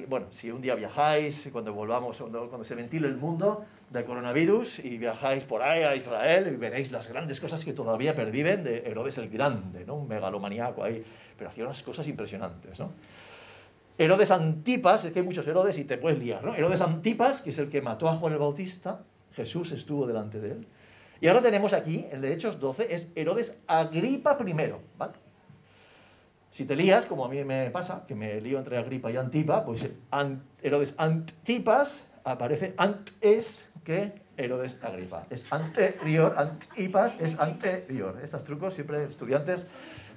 bueno, 0.07 0.27
si 0.31 0.50
un 0.50 0.62
día 0.62 0.75
viajáis, 0.75 1.50
cuando 1.51 1.74
volvamos, 1.74 2.17
cuando 2.17 2.63
se 2.63 2.75
ventile 2.75 3.07
el 3.07 3.17
mundo 3.17 3.65
del 3.89 4.05
coronavirus 4.05 4.79
y 4.79 4.98
viajáis 4.98 5.43
por 5.43 5.62
ahí 5.62 5.84
a 5.84 5.96
Israel 5.96 6.48
y 6.51 6.55
veréis 6.55 6.91
las 6.91 7.07
grandes 7.07 7.39
cosas 7.39 7.63
que 7.63 7.74
todavía 7.74 8.15
perviven 8.15 8.63
de 8.63 8.79
Herodes 8.79 9.17
el 9.19 9.29
Grande, 9.29 9.86
¿no? 9.86 9.96
Un 9.96 10.07
megalomaniaco 10.07 10.84
ahí, 10.84 11.03
pero 11.38 11.51
hacía 11.51 11.65
unas 11.65 11.81
cosas 11.84 12.07
impresionantes, 12.07 12.79
¿no? 12.79 12.91
Herodes 14.00 14.31
Antipas, 14.31 15.05
es 15.05 15.12
que 15.12 15.19
hay 15.19 15.25
muchos 15.25 15.48
Herodes 15.48 15.77
y 15.77 15.84
te 15.84 15.98
puedes 15.98 16.19
liar, 16.19 16.43
¿no? 16.43 16.55
Herodes 16.55 16.81
Antipas, 16.81 17.41
que 17.41 17.51
es 17.51 17.60
el 17.60 17.69
que 17.69 17.81
mató 17.81 18.10
a 18.10 18.17
Juan 18.17 18.34
el 18.34 18.39
Bautista, 18.39 19.01
Jesús 19.34 19.72
estuvo 19.72 20.07
delante 20.07 20.39
de 20.39 20.51
él. 20.53 20.67
Y 21.22 21.27
ahora 21.27 21.41
tenemos 21.41 21.74
aquí, 21.74 22.05
el 22.12 22.22
de 22.22 22.34
Hechos 22.34 22.60
12, 22.60 22.93
es 22.93 23.12
Herodes 23.15 23.55
Agripa 23.67 24.38
I, 24.39 24.53
¿vale? 24.98 25.13
Si 26.51 26.66
te 26.66 26.75
lías, 26.75 27.06
como 27.06 27.25
a 27.25 27.30
mí 27.30 27.44
me 27.44 27.70
pasa, 27.70 28.06
que 28.08 28.16
me 28.16 28.39
lío 28.42 28.58
entre 28.58 28.77
Agripa 28.77 29.12
y 29.12 29.18
Antipa, 29.18 29.66
pues 29.66 29.86
Herodes 30.62 30.96
Antipas 30.98 32.08
aparece 32.24 32.74
antes 32.77 33.46
que 33.84 34.13
Herodes 34.38 34.77
Agripa. 34.84 35.25
Es 35.30 35.46
anterior, 35.51 36.36
Antipas 36.38 37.13
es 37.20 37.38
anterior. 37.39 38.20
Estos 38.24 38.44
trucos 38.44 38.74
siempre 38.74 39.04
estudiantes 39.06 39.68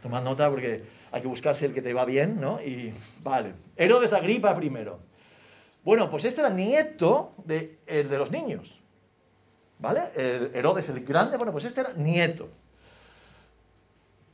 toman 0.03 0.25
nota 0.25 0.49
porque 0.49 0.85
hay 1.13 1.21
que 1.21 1.29
buscarse 1.29 1.67
el 1.67 1.75
que 1.75 1.83
te 1.83 1.93
va 1.93 2.05
bien, 2.05 2.41
¿no? 2.41 2.61
Y 2.63 2.95
vale. 3.23 3.55
Herodes 3.77 4.13
Agripa 4.13 4.55
primero. 4.57 5.01
Bueno, 5.85 6.11
pues 6.11 6.25
este 6.25 6.41
era 6.41 6.51
nieto 6.51 7.33
de, 7.45 7.79
el 7.87 8.09
de 8.09 8.19
los 8.19 8.31
niños. 8.31 8.71
¿Vale? 9.79 10.11
Herodes 10.15 10.89
el 10.91 11.05
grande, 11.05 11.39
bueno, 11.39 11.53
pues 11.53 11.65
este 11.65 11.81
era 11.81 11.95
nieto. 11.95 12.49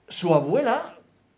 Su 0.09 0.35
abuela 0.35 0.96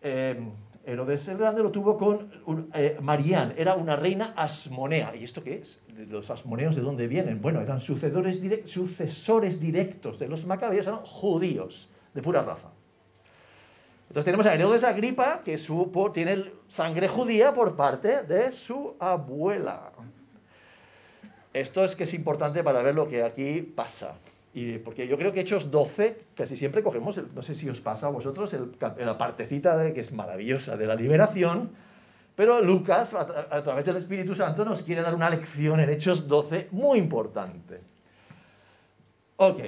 eh, 0.08 0.36
Herodes 0.84 1.28
el 1.28 1.36
Grande 1.36 1.62
lo 1.62 1.70
tuvo 1.70 1.98
con 1.98 2.30
eh, 2.72 2.96
Marián, 3.00 3.54
era 3.58 3.74
una 3.74 3.94
reina 3.94 4.32
asmonea. 4.34 5.14
¿Y 5.14 5.24
esto 5.24 5.44
qué 5.44 5.56
es? 5.56 5.82
¿Los 6.08 6.30
asmoneos 6.30 6.74
de 6.76 6.80
dónde 6.80 7.06
vienen? 7.06 7.42
Bueno, 7.42 7.60
eran 7.60 7.80
sucesores, 7.80 8.40
directos 9.60 10.18
de 10.18 10.28
los 10.28 10.46
macabeos, 10.46 10.86
eran 10.86 11.00
judíos, 11.00 11.90
de 12.14 12.22
pura 12.22 12.42
raza. 12.42 12.68
Entonces 14.08 14.24
tenemos 14.24 14.46
a 14.46 14.54
Herodes 14.54 14.82
Agripa, 14.82 15.42
que 15.44 15.58
tiene 16.14 16.44
sangre 16.68 17.08
judía 17.08 17.52
por 17.52 17.76
parte 17.76 18.22
de 18.22 18.52
su 18.52 18.96
abuela. 18.98 19.92
Esto 21.52 21.84
es 21.84 21.94
que 21.96 22.04
es 22.04 22.14
importante 22.14 22.64
para 22.64 22.80
ver 22.80 22.94
lo 22.94 23.08
que 23.08 23.22
aquí 23.22 23.60
pasa 23.60 24.14
porque 24.84 25.06
yo 25.06 25.16
creo 25.16 25.32
que 25.32 25.40
Hechos 25.40 25.70
12, 25.70 26.16
casi 26.34 26.56
siempre 26.56 26.82
cogemos, 26.82 27.16
no 27.34 27.42
sé 27.42 27.54
si 27.54 27.68
os 27.68 27.80
pasa 27.80 28.06
a 28.06 28.10
vosotros, 28.10 28.54
la 28.80 29.18
partecita 29.18 29.76
de, 29.76 29.92
que 29.92 30.00
es 30.00 30.12
maravillosa 30.12 30.76
de 30.76 30.86
la 30.86 30.94
liberación, 30.94 31.70
pero 32.38 32.62
Lucas, 32.62 33.12
a, 33.14 33.62
través 33.62 33.84
del 33.84 33.96
Espíritu 33.96 34.36
Santo, 34.36 34.64
nos 34.64 34.82
quiere 34.84 35.02
dar 35.02 35.12
una 35.12 35.28
lección 35.28 35.80
en 35.80 35.90
Hechos 35.90 36.28
12 36.28 36.68
muy 36.70 37.00
importante. 37.00 37.80
Ok, 39.36 39.58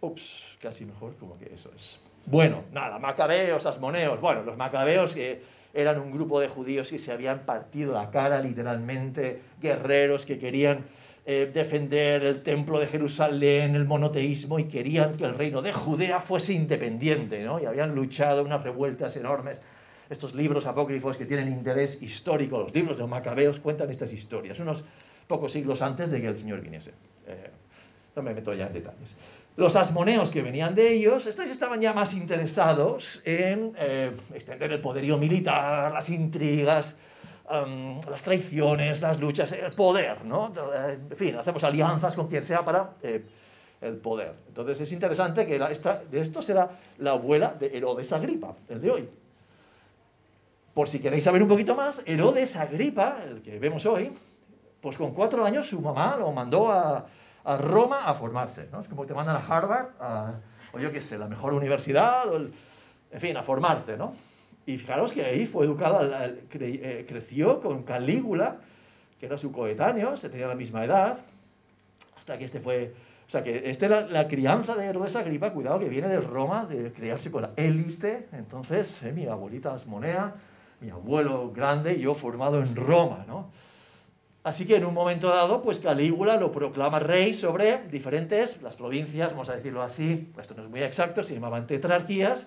ups, 0.00 0.22
casi 0.60 0.84
mejor 0.84 1.16
como 1.16 1.38
que 1.38 1.46
eso 1.54 1.70
es. 1.74 2.00
Bueno, 2.26 2.64
nada, 2.70 2.98
macabeos, 2.98 3.64
asmoneos. 3.64 4.20
Bueno, 4.20 4.42
los 4.42 4.58
macabeos 4.58 5.14
que 5.14 5.42
eran 5.72 5.98
un 6.00 6.12
grupo 6.12 6.38
de 6.38 6.48
judíos 6.48 6.88
que 6.88 6.98
se 6.98 7.12
habían 7.12 7.46
partido 7.46 7.94
la 7.94 8.10
cara 8.10 8.40
literalmente, 8.40 9.40
guerreros 9.60 10.26
que 10.26 10.38
querían 10.38 10.84
eh, 11.24 11.50
defender 11.54 12.24
el 12.24 12.42
templo 12.42 12.80
de 12.80 12.88
Jerusalén, 12.88 13.76
el 13.76 13.84
monoteísmo, 13.84 14.58
y 14.58 14.64
querían 14.64 15.16
que 15.16 15.24
el 15.24 15.34
reino 15.34 15.62
de 15.62 15.72
Judea 15.72 16.20
fuese 16.20 16.52
independiente, 16.52 17.44
¿no? 17.44 17.60
Y 17.60 17.66
habían 17.66 17.94
luchado 17.94 18.42
unas 18.42 18.62
revueltas 18.62 19.16
enormes. 19.16 19.62
Estos 20.10 20.34
libros 20.34 20.66
apócrifos 20.66 21.16
que 21.16 21.24
tienen 21.24 21.48
interés 21.48 22.02
histórico, 22.02 22.58
los 22.58 22.74
libros 22.74 22.96
de 22.96 23.02
los 23.02 23.10
macabeos, 23.10 23.60
cuentan 23.60 23.90
estas 23.90 24.12
historias, 24.12 24.58
unos 24.58 24.84
pocos 25.28 25.52
siglos 25.52 25.80
antes 25.80 26.10
de 26.10 26.20
que 26.20 26.26
el 26.26 26.36
Señor 26.36 26.60
viniese. 26.60 26.90
Eh, 27.26 27.50
no 28.16 28.22
me 28.22 28.34
meto 28.34 28.52
ya 28.52 28.66
en 28.66 28.72
detalles. 28.72 29.16
Los 29.56 29.76
asmoneos 29.76 30.30
que 30.30 30.42
venían 30.42 30.74
de 30.74 30.92
ellos, 30.92 31.26
estos 31.26 31.46
estaban 31.48 31.80
ya 31.80 31.92
más 31.92 32.12
interesados 32.14 33.22
en 33.24 33.74
eh, 33.78 34.10
extender 34.34 34.72
el 34.72 34.80
poderío 34.80 35.18
militar, 35.18 35.92
las 35.92 36.08
intrigas, 36.08 36.96
las 37.50 38.22
traiciones, 38.22 39.00
las 39.00 39.20
luchas, 39.20 39.52
el 39.52 39.74
poder, 39.74 40.24
¿no? 40.24 40.52
En 41.10 41.16
fin, 41.16 41.36
hacemos 41.36 41.62
alianzas 41.64 42.14
con 42.14 42.28
quien 42.28 42.44
sea 42.44 42.64
para 42.64 42.92
eh, 43.02 43.24
el 43.80 43.96
poder. 43.96 44.34
Entonces 44.48 44.80
es 44.80 44.92
interesante 44.92 45.46
que 45.46 45.58
de 45.58 46.20
esto 46.20 46.42
será 46.42 46.70
la 46.98 47.12
abuela 47.12 47.54
de 47.54 47.76
Herodes 47.76 48.12
Agripa, 48.12 48.54
el 48.68 48.80
de 48.80 48.90
hoy. 48.90 49.08
Por 50.74 50.88
si 50.88 51.00
queréis 51.00 51.24
saber 51.24 51.42
un 51.42 51.48
poquito 51.48 51.74
más, 51.74 52.00
Herodes 52.06 52.56
Agripa, 52.56 53.18
el 53.26 53.42
que 53.42 53.58
vemos 53.58 53.84
hoy, 53.84 54.12
pues 54.80 54.96
con 54.96 55.12
cuatro 55.12 55.44
años 55.44 55.68
su 55.68 55.80
mamá 55.80 56.16
lo 56.16 56.32
mandó 56.32 56.70
a, 56.70 57.06
Roma 57.44 58.04
a 58.06 58.14
formarse, 58.14 58.68
¿no? 58.70 58.80
Es 58.80 58.88
como 58.88 59.02
que 59.02 59.08
te 59.08 59.14
mandan 59.14 59.34
a 59.34 59.40
Harvard, 59.40 59.88
o 60.72 60.78
yo 60.78 60.92
qué 60.92 61.00
sé, 61.00 61.18
la 61.18 61.26
mejor 61.26 61.52
universidad, 61.54 62.24
en 62.34 63.20
fin, 63.20 63.36
a 63.36 63.42
formarte, 63.42 63.96
¿no? 63.96 64.14
Y 64.66 64.78
fijaros 64.78 65.12
que 65.12 65.24
ahí 65.24 65.46
fue 65.46 65.66
educado, 65.66 66.00
eh, 66.04 67.06
creció 67.08 67.60
con 67.60 67.82
Calígula, 67.82 68.58
que 69.18 69.26
era 69.26 69.38
su 69.38 69.50
coetáneo, 69.52 70.16
se 70.16 70.28
tenía 70.28 70.46
la 70.46 70.54
misma 70.54 70.84
edad, 70.84 71.18
hasta 72.16 72.38
que 72.38 72.44
este 72.44 72.60
fue... 72.60 72.94
O 73.26 73.30
sea, 73.32 73.42
que 73.42 73.70
esta 73.70 73.86
era 73.86 74.00
la 74.02 74.28
crianza 74.28 74.74
de 74.74 74.84
Herodes 74.84 75.16
Agripa, 75.16 75.52
cuidado, 75.52 75.78
que 75.78 75.88
viene 75.88 76.08
de 76.08 76.20
Roma, 76.20 76.66
de 76.66 76.92
criarse 76.92 77.30
con 77.30 77.42
la 77.42 77.50
élite. 77.56 78.26
Entonces, 78.32 78.88
eh, 79.02 79.10
mi 79.10 79.26
abuelita 79.26 79.72
Asmonea, 79.72 80.34
mi 80.80 80.90
abuelo 80.90 81.50
grande, 81.50 81.98
yo 81.98 82.14
formado 82.14 82.60
en 82.60 82.76
Roma, 82.76 83.24
¿no? 83.26 83.50
Así 84.44 84.66
que 84.66 84.76
en 84.76 84.84
un 84.84 84.92
momento 84.92 85.28
dado, 85.28 85.62
pues 85.62 85.78
Calígula 85.78 86.36
lo 86.36 86.50
proclama 86.50 86.98
rey 86.98 87.34
sobre 87.34 87.84
diferentes, 87.88 88.60
las 88.60 88.74
provincias, 88.74 89.30
vamos 89.30 89.48
a 89.48 89.54
decirlo 89.54 89.82
así, 89.82 90.32
esto 90.40 90.54
no 90.54 90.64
es 90.64 90.68
muy 90.68 90.82
exacto, 90.82 91.22
se 91.22 91.34
llamaban 91.34 91.68
tetrarquías, 91.68 92.44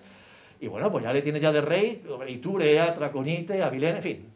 y 0.60 0.68
bueno, 0.68 0.90
pues 0.90 1.04
ya 1.04 1.12
le 1.12 1.22
tienes 1.22 1.42
ya 1.42 1.52
de 1.52 1.60
rey 1.60 2.02
Iturea, 2.28 2.94
Traconite, 2.94 3.62
Avilén, 3.62 3.96
en 3.96 4.02
fin. 4.02 4.28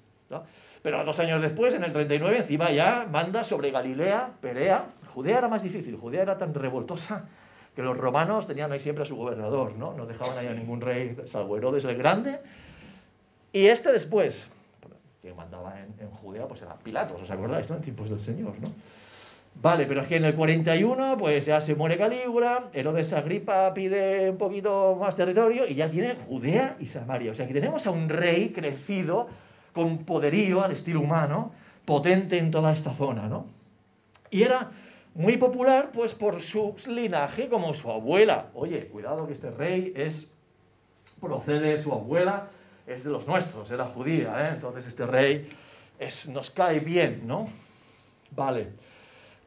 Pero 0.83 1.05
dos 1.05 1.19
años 1.19 1.43
después, 1.43 1.75
en 1.75 1.85
el 1.85 1.93
39, 1.93 2.39
encima 2.39 2.71
ya 2.73 3.07
manda 3.11 3.45
sobre 3.45 3.71
Galilea, 3.71 4.33
Perea. 4.41 4.87
Judea 5.15 5.39
era 5.39 5.49
más 5.49 5.63
difícil, 5.63 5.97
Judea 5.97 6.23
era 6.23 6.39
tan 6.39 6.55
revoltosa 6.55 7.29
que 7.75 7.83
los 7.83 7.97
romanos 7.97 8.47
tenían 8.47 8.73
ahí 8.73 8.81
siempre 8.81 9.05
a 9.05 9.07
su 9.07 9.17
gobernador, 9.17 9.75
¿no? 9.77 9.93
No 9.95 10.07
dejaban 10.07 10.39
ahí 10.39 10.47
a 10.47 10.53
ningún 10.53 10.81
rey, 10.81 11.17
salvo 11.27 11.57
Herodes 11.57 11.85
el 11.85 11.97
Grande. 11.97 12.39
Y 13.53 13.67
este 13.67 13.93
después, 13.93 14.47
que 15.21 15.35
mandaba 15.35 15.81
en, 15.81 15.95
en 16.01 16.11
Judea, 16.11 16.47
pues 16.47 16.63
era 16.63 16.75
Pilatos, 16.77 17.21
¿os 17.21 17.31
acordáis? 17.31 17.69
¿no? 17.69 17.77
En 17.77 17.83
tiempos 17.83 18.09
del 18.09 18.21
Señor, 18.21 18.55
¿no? 18.61 18.73
Vale, 19.55 19.85
pero 19.87 20.03
es 20.03 20.09
que 20.09 20.17
en 20.17 20.25
el 20.25 20.35
41 20.35 21.17
pues 21.19 21.45
ya 21.45 21.61
se 21.61 21.75
muere 21.75 21.99
Calígula, 21.99 22.71
Herodes 22.73 23.13
Agripa 23.13 23.75
pide 23.75 24.31
un 24.31 24.39
poquito 24.39 24.97
más 24.99 25.17
territorio 25.17 25.67
y 25.67 25.75
ya 25.75 25.91
tiene 25.91 26.15
Judea 26.15 26.77
y 26.81 26.87
Samaria. 26.87 27.33
O 27.33 27.35
sea 27.35 27.47
que 27.47 27.53
tenemos 27.53 27.87
a 27.87 27.91
un 27.91 28.09
rey 28.09 28.51
crecido 28.51 29.29
con 29.75 30.05
poderío 30.05 30.65
al 30.65 30.73
estilo 30.73 31.01
humano, 31.01 31.53
potente 31.85 32.39
en 32.39 32.51
toda 32.51 32.73
esta 32.73 32.95
zona, 32.95 33.29
¿no? 33.29 33.47
Y 34.31 34.43
era 34.43 34.71
muy 35.15 35.37
popular 35.37 35.91
pues 35.93 36.15
por 36.15 36.41
su 36.41 36.77
linaje 36.87 37.49
como 37.49 37.75
su 37.75 37.91
abuela. 37.91 38.47
Oye, 38.55 38.87
cuidado 38.87 39.27
que 39.27 39.35
este 39.35 39.51
rey 39.51 39.93
es 39.95 40.31
procede 41.21 41.77
de 41.77 41.83
su 41.83 41.93
abuela, 41.93 42.49
es 42.87 43.05
de 43.05 43.11
los 43.11 43.27
nuestros, 43.27 43.71
era 43.71 43.87
judía, 43.87 44.49
¿eh? 44.49 44.51
Entonces 44.55 44.87
este 44.87 45.07
rey 45.07 45.49
es, 45.99 46.29
nos 46.29 46.51
cae 46.51 46.81
bien, 46.81 47.27
¿no? 47.27 47.47
Vale. 48.31 48.69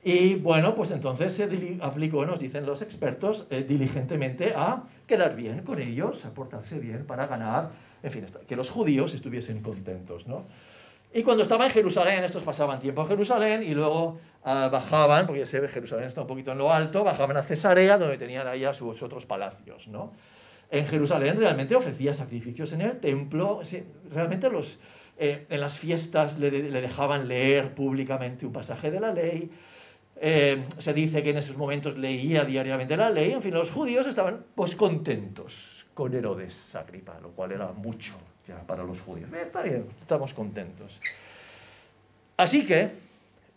Y 0.04 0.36
bueno, 0.36 0.76
pues 0.76 0.92
entonces 0.92 1.32
se 1.34 1.78
aplicó, 1.82 2.26
nos 2.26 2.40
dicen 2.40 2.66
los 2.66 2.82
expertos, 2.82 3.48
eh, 3.50 3.64
diligentemente 3.64 4.54
a 4.54 4.84
quedar 5.08 5.36
bien 5.36 5.62
con 5.62 5.82
ellos, 5.82 6.26
a 6.26 6.34
portarse 6.34 6.78
bien 6.78 7.06
para 7.06 7.26
ganar, 7.28 7.70
en 8.04 8.12
fin, 8.12 8.26
que 8.46 8.56
los 8.58 8.70
judíos 8.70 9.14
estuviesen 9.14 9.62
contentos, 9.62 10.28
¿no? 10.28 10.44
Y 11.14 11.24
cuando 11.24 11.44
estaba 11.44 11.68
en 11.68 11.72
Jerusalén, 11.72 12.24
estos 12.24 12.44
pasaban 12.44 12.82
tiempo 12.82 13.04
en 13.04 13.08
Jerusalén 13.08 13.64
y 13.64 13.74
luego 13.74 14.20
ah, 14.44 14.68
bajaban, 14.70 15.26
porque 15.26 15.46
se 15.46 15.60
ve 15.60 15.68
Jerusalén 15.70 16.06
está 16.08 16.22
un 16.22 16.28
poquito 16.28 16.52
en 16.52 16.58
lo 16.58 16.74
alto, 16.74 17.04
bajaban 17.04 17.38
a 17.38 17.44
Cesarea, 17.44 17.98
donde 17.98 18.18
tenían 18.18 18.48
allá 18.48 18.74
sus 18.74 19.02
otros 19.02 19.26
palacios, 19.26 19.88
¿no? 19.88 20.12
En 20.70 20.88
Jerusalén 20.88 21.38
realmente 21.38 21.76
ofrecía 21.76 22.14
sacrificios 22.14 22.74
en 22.74 22.82
el 22.82 23.00
templo, 23.00 23.62
realmente 24.12 24.50
los, 24.50 24.80
eh, 25.18 25.46
en 25.50 25.62
las 25.62 25.78
fiestas 25.78 26.40
le, 26.40 26.50
le 26.50 26.82
dejaban 26.82 27.28
leer 27.28 27.76
públicamente 27.76 28.46
un 28.46 28.52
pasaje 28.52 28.90
de 28.90 29.00
la 29.00 29.14
ley, 29.14 29.52
eh, 30.16 30.64
se 30.80 30.94
dice 30.94 31.24
que 31.24 31.32
en 31.32 31.38
esos 31.38 31.58
momentos 31.58 31.98
leía 31.98 32.46
diariamente 32.46 32.96
la 32.96 33.10
ley, 33.10 33.32
en 33.32 33.42
fin, 33.42 33.54
los 33.54 33.70
judíos 33.72 34.08
estaban 34.08 34.46
pues 34.56 34.76
contentos 34.76 35.54
con 35.94 36.14
Herodes 36.14 36.54
Agripa, 36.76 37.20
lo 37.22 37.32
cual 37.32 37.52
era 37.52 37.72
mucho 37.72 38.14
ya 38.48 38.60
para 38.66 38.84
los 38.84 39.00
judíos. 39.02 39.30
está 39.34 39.62
bien, 39.62 39.86
estamos 40.02 40.34
contentos. 40.34 41.00
Así 42.38 42.66
que 42.66 42.92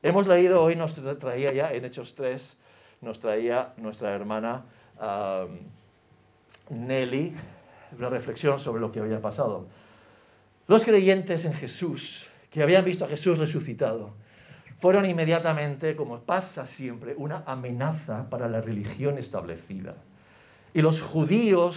hemos 0.03 0.27
leído 0.27 0.63
hoy, 0.63 0.77
nos 0.77 0.95
traía 1.19 1.53
ya 1.53 1.73
en 1.73 1.85
Hechos 1.85 2.15
3, 2.15 2.59
nos 3.01 3.21
traía 3.21 3.73
nuestra 3.79 4.15
hermana 4.15 4.65
Nelly 6.71 7.35
una 7.97 8.09
reflexión 8.09 8.59
sobre 8.61 8.81
lo 8.81 8.93
que 8.93 9.01
había 9.01 9.21
pasado. 9.21 9.69
Los 10.67 10.85
creyentes 10.85 11.45
en 11.45 11.55
Jesús, 11.55 12.27
que 12.51 12.63
habían 12.63 12.85
visto 12.85 13.05
a 13.05 13.09
Jesús 13.09 13.39
resucitado, 13.39 14.15
fueron 14.80 15.06
inmediatamente, 15.06 15.97
como 15.97 16.21
pasa 16.21 16.66
siempre, 16.66 17.14
una 17.16 17.42
amenaza 17.47 18.28
para 18.28 18.49
la 18.49 18.61
religión 18.61 19.18
establecida. 19.18 19.95
Y 20.75 20.83
los 20.83 21.00
judíos, 21.00 21.76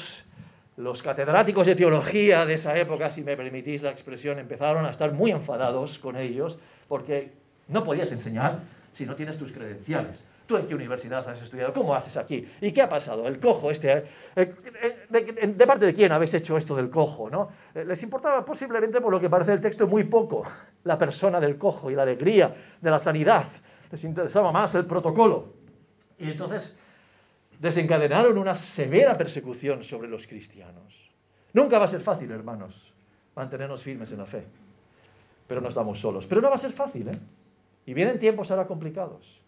los 0.76 1.02
catedráticos 1.02 1.66
de 1.66 1.76
teología 1.76 2.46
de 2.46 2.56
esa 2.56 2.78
época, 2.78 3.12
si 3.12 3.24
me 3.24 3.38
permitís 3.38 3.82
la 3.82 3.92
expresión, 3.92 4.40
empezaron 4.40 4.86
a 4.86 4.92
estar 4.92 5.14
muy 5.14 5.32
enfadados 5.32 5.98
con 6.00 6.18
ellos 6.18 6.60
porque 6.88 7.32
no 7.68 7.84
podías 7.84 8.12
enseñar 8.12 8.60
si 8.94 9.06
no 9.06 9.16
tienes 9.16 9.38
tus 9.38 9.52
credenciales. 9.52 10.26
¿Tú 10.50 10.58
en 10.58 10.66
qué 10.66 10.74
universidad 10.74 11.30
has 11.30 11.40
estudiado? 11.44 11.72
¿Cómo 11.74 11.94
haces 11.94 12.18
aquí? 12.18 12.44
¿Y 12.60 12.72
qué 12.72 12.82
ha 12.82 12.90
pasado? 12.90 13.28
El 13.28 13.40
cojo 13.40 13.70
este, 13.70 13.92
eh, 13.98 14.04
eh, 14.36 15.48
de, 15.56 15.68
parte 15.68 15.86
de 15.86 15.94
quién 15.94 16.12
habéis 16.12 16.34
hecho 16.34 16.58
esto 16.58 16.76
del 16.76 16.90
cojo? 16.90 17.30
¿no? 17.30 17.52
Eh, 17.76 17.86
les 17.86 18.02
importaba 18.02 18.44
posiblemente, 18.44 19.00
por 19.00 19.12
lo 19.12 19.20
que 19.20 19.30
parece 19.30 19.54
el 19.54 19.62
texto, 19.62 19.86
muy 19.86 20.06
poco 20.06 20.44
la 20.86 20.98
persona 20.98 21.40
del 21.40 21.60
cojo 21.60 21.92
y 21.92 21.94
la 21.94 22.02
alegría 22.02 22.56
de 22.82 22.90
la 22.90 22.98
sanidad. 22.98 23.46
Les 23.92 24.04
interesaba 24.04 24.52
más 24.52 24.74
el 24.74 24.88
protocolo. 24.88 25.54
Y 26.18 26.32
entonces 26.32 26.76
desencadenaron 27.60 28.36
una 28.36 28.56
severa 28.56 29.16
persecución 29.16 29.84
sobre 29.84 30.08
los 30.08 30.26
cristianos. 30.26 31.12
Nunca 31.54 31.78
va 31.78 31.86
a 31.86 31.90
ser 31.90 32.02
fácil, 32.02 32.32
hermanos, 32.32 32.92
mantenernos 33.36 33.84
firmes 33.84 34.12
en 34.12 34.18
la 34.18 34.26
fe. 34.26 34.46
Pero 35.48 35.62
no 35.62 35.70
estamos 35.70 36.00
solos. 36.00 36.26
Pero 36.26 36.42
no 36.42 36.50
va 36.50 36.56
a 36.56 36.60
ser 36.60 36.72
fácil, 36.72 37.08
¿eh? 37.08 37.20
Y 37.86 37.94
vienen 37.94 38.18
tiempos 38.18 38.50
ahora 38.50 38.66
complicados. 38.66 39.40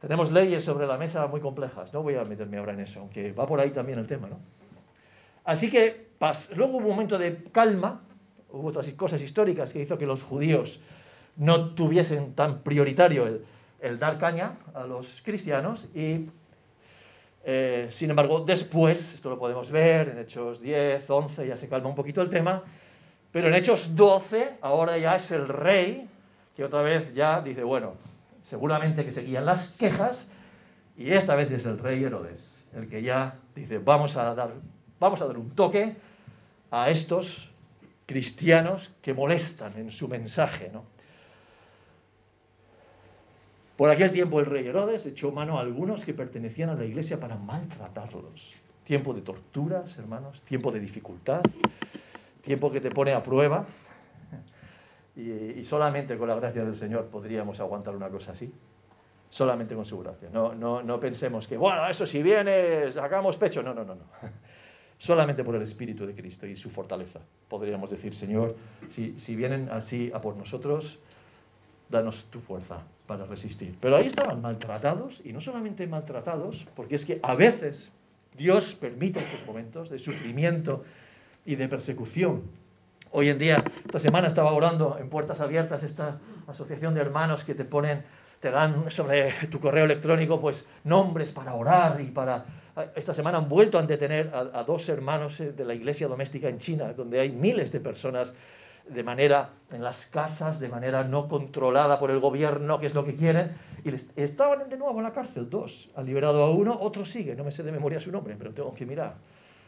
Tenemos 0.00 0.30
leyes 0.30 0.64
sobre 0.64 0.86
la 0.86 0.98
mesa 0.98 1.26
muy 1.26 1.40
complejas, 1.40 1.92
no 1.92 2.02
voy 2.02 2.16
a 2.16 2.24
meterme 2.24 2.58
ahora 2.58 2.74
en 2.74 2.80
eso, 2.80 3.00
aunque 3.00 3.32
va 3.32 3.46
por 3.46 3.60
ahí 3.60 3.70
también 3.70 3.98
el 3.98 4.06
tema, 4.06 4.28
¿no? 4.28 4.38
Así 5.44 5.70
que 5.70 6.08
luego 6.54 6.78
hubo 6.78 6.88
un 6.88 6.90
momento 6.90 7.18
de 7.18 7.44
calma, 7.52 8.02
hubo 8.50 8.68
otras 8.68 8.88
cosas 8.94 9.22
históricas 9.22 9.72
que 9.72 9.80
hizo 9.80 9.96
que 9.96 10.06
los 10.06 10.22
judíos 10.22 10.80
no 11.36 11.74
tuviesen 11.74 12.34
tan 12.34 12.62
prioritario 12.62 13.40
el, 13.80 13.98
dar 13.98 14.18
caña 14.18 14.56
a 14.74 14.84
los 14.84 15.06
cristianos 15.22 15.86
y 15.94 16.26
eh, 17.44 17.88
sin 17.90 18.10
embargo 18.10 18.40
después, 18.40 18.98
esto 19.14 19.30
lo 19.30 19.38
podemos 19.38 19.70
ver 19.70 20.08
en 20.08 20.18
Hechos 20.18 20.60
10, 20.60 21.08
11, 21.08 21.46
ya 21.46 21.56
se 21.56 21.68
calma 21.68 21.88
un 21.88 21.94
poquito 21.94 22.20
el 22.20 22.28
tema, 22.28 22.64
pero 23.30 23.48
en 23.48 23.54
Hechos 23.54 23.94
12 23.94 24.54
ahora 24.60 24.98
ya 24.98 25.16
es 25.16 25.30
el 25.30 25.46
rey 25.46 26.08
que 26.56 26.64
otra 26.64 26.82
vez 26.82 27.14
ya 27.14 27.40
dice, 27.40 27.62
bueno, 27.62 27.94
seguramente 28.48 29.04
que 29.04 29.12
seguían 29.12 29.46
las 29.46 29.70
quejas, 29.72 30.30
y 30.96 31.12
esta 31.12 31.34
vez 31.34 31.50
es 31.50 31.66
el 31.66 31.78
rey 31.78 32.02
Herodes, 32.02 32.68
el 32.74 32.88
que 32.88 33.02
ya 33.02 33.38
dice, 33.54 33.78
vamos 33.78 34.16
a 34.16 34.34
dar, 34.34 34.54
vamos 34.98 35.20
a 35.20 35.26
dar 35.26 35.36
un 35.36 35.50
toque 35.50 35.96
a 36.70 36.90
estos 36.90 37.50
cristianos 38.06 38.90
que 39.02 39.12
molestan 39.12 39.76
en 39.76 39.90
su 39.90 40.08
mensaje, 40.08 40.70
¿no? 40.72 40.84
Por 43.76 43.90
aquel 43.90 44.10
tiempo 44.10 44.40
el 44.40 44.46
rey 44.46 44.66
Herodes 44.66 45.04
echó 45.04 45.30
mano 45.32 45.58
a 45.58 45.60
algunos 45.60 46.02
que 46.04 46.14
pertenecían 46.14 46.70
a 46.70 46.74
la 46.74 46.84
iglesia 46.84 47.20
para 47.20 47.36
maltratarlos. 47.36 48.54
Tiempo 48.84 49.12
de 49.12 49.20
torturas, 49.20 49.98
hermanos, 49.98 50.40
tiempo 50.42 50.70
de 50.70 50.80
dificultad, 50.80 51.42
tiempo 52.40 52.70
que 52.70 52.80
te 52.80 52.90
pone 52.90 53.12
a 53.12 53.22
prueba, 53.22 53.66
y, 55.16 55.64
solamente 55.64 56.16
con 56.18 56.28
la 56.28 56.34
gracia 56.34 56.64
del 56.64 56.76
Señor 56.76 57.06
podríamos 57.06 57.58
aguantar 57.58 57.96
una 57.96 58.08
cosa 58.08 58.32
así. 58.32 58.52
Solamente 59.28 59.74
con 59.74 59.84
su 59.84 59.98
gracia. 59.98 60.28
No, 60.32 60.54
no, 60.54 60.82
no 60.82 61.00
pensemos 61.00 61.48
que, 61.48 61.56
bueno, 61.56 61.88
eso 61.88 62.06
si 62.06 62.22
viene, 62.22 62.92
sacamos 62.92 63.36
pecho. 63.36 63.62
No, 63.62 63.74
no, 63.74 63.84
no, 63.84 63.94
no. 63.94 64.04
Solamente 64.98 65.42
por 65.42 65.56
el 65.56 65.62
Espíritu 65.62 66.06
de 66.06 66.14
Cristo 66.14 66.46
y 66.46 66.56
su 66.56 66.70
fortaleza. 66.70 67.20
Podríamos 67.48 67.90
decir, 67.90 68.14
Señor, 68.14 68.56
si, 68.90 69.18
si 69.18 69.34
vienen 69.34 69.68
así 69.70 70.10
a 70.14 70.20
por 70.20 70.36
nosotros, 70.36 70.98
danos 71.88 72.24
tu 72.30 72.40
fuerza 72.40 72.82
para 73.06 73.24
resistir. 73.26 73.76
Pero 73.80 73.96
ahí 73.96 74.06
estaban 74.06 74.40
maltratados, 74.40 75.20
y 75.24 75.32
no 75.32 75.40
solamente 75.40 75.86
maltratados, 75.86 76.66
porque 76.74 76.96
es 76.96 77.04
que 77.04 77.20
a 77.22 77.34
veces 77.34 77.90
Dios 78.36 78.74
permite 78.80 79.20
estos 79.20 79.46
momentos 79.46 79.90
de 79.90 79.98
sufrimiento 79.98 80.84
y 81.44 81.56
de 81.56 81.68
persecución 81.68 82.42
Hoy 83.12 83.30
en 83.30 83.38
día, 83.38 83.62
esta 83.84 84.00
semana 84.00 84.26
estaba 84.26 84.52
orando 84.52 84.96
en 84.98 85.08
Puertas 85.08 85.40
Abiertas, 85.40 85.82
esta 85.82 86.18
asociación 86.48 86.92
de 86.92 87.00
hermanos 87.00 87.44
que 87.44 87.54
te 87.54 87.64
ponen, 87.64 88.04
te 88.40 88.50
dan 88.50 88.90
sobre 88.90 89.32
tu 89.50 89.60
correo 89.60 89.84
electrónico, 89.84 90.40
pues 90.40 90.66
nombres 90.84 91.30
para 91.30 91.54
orar 91.54 92.00
y 92.00 92.10
para... 92.10 92.44
Esta 92.94 93.14
semana 93.14 93.38
han 93.38 93.48
vuelto 93.48 93.78
a 93.78 93.82
detener 93.82 94.30
a, 94.34 94.62
dos 94.64 94.86
hermanos 94.88 95.38
eh, 95.40 95.52
de 95.52 95.64
la 95.64 95.72
iglesia 95.72 96.08
doméstica 96.08 96.48
en 96.48 96.58
China, 96.58 96.92
donde 96.92 97.20
hay 97.20 97.30
miles 97.30 97.72
de 97.72 97.80
personas 97.80 98.34
de 98.86 99.02
manera 99.02 99.50
en 99.70 99.82
las 99.82 99.96
casas, 100.08 100.60
de 100.60 100.68
manera 100.68 101.02
no 101.04 101.28
controlada 101.28 101.98
por 101.98 102.10
el 102.10 102.20
gobierno, 102.20 102.78
que 102.78 102.86
es 102.86 102.94
lo 102.94 103.04
que 103.04 103.16
quieren, 103.16 103.56
y 103.84 104.20
estaban 104.20 104.68
de 104.68 104.76
nuevo 104.76 104.98
en 104.98 105.04
la 105.04 105.12
cárcel, 105.12 105.48
dos. 105.48 105.88
Han 105.96 106.06
liberado 106.06 106.42
a 106.42 106.50
uno, 106.50 106.76
otro 106.78 107.06
sigue, 107.06 107.34
no 107.34 107.44
me 107.44 107.52
sé 107.52 107.62
de 107.62 107.72
memoria 107.72 108.00
su 108.00 108.12
nombre, 108.12 108.34
pero 108.36 108.52
tengo 108.52 108.74
que 108.74 108.84
mirar. 108.84 109.14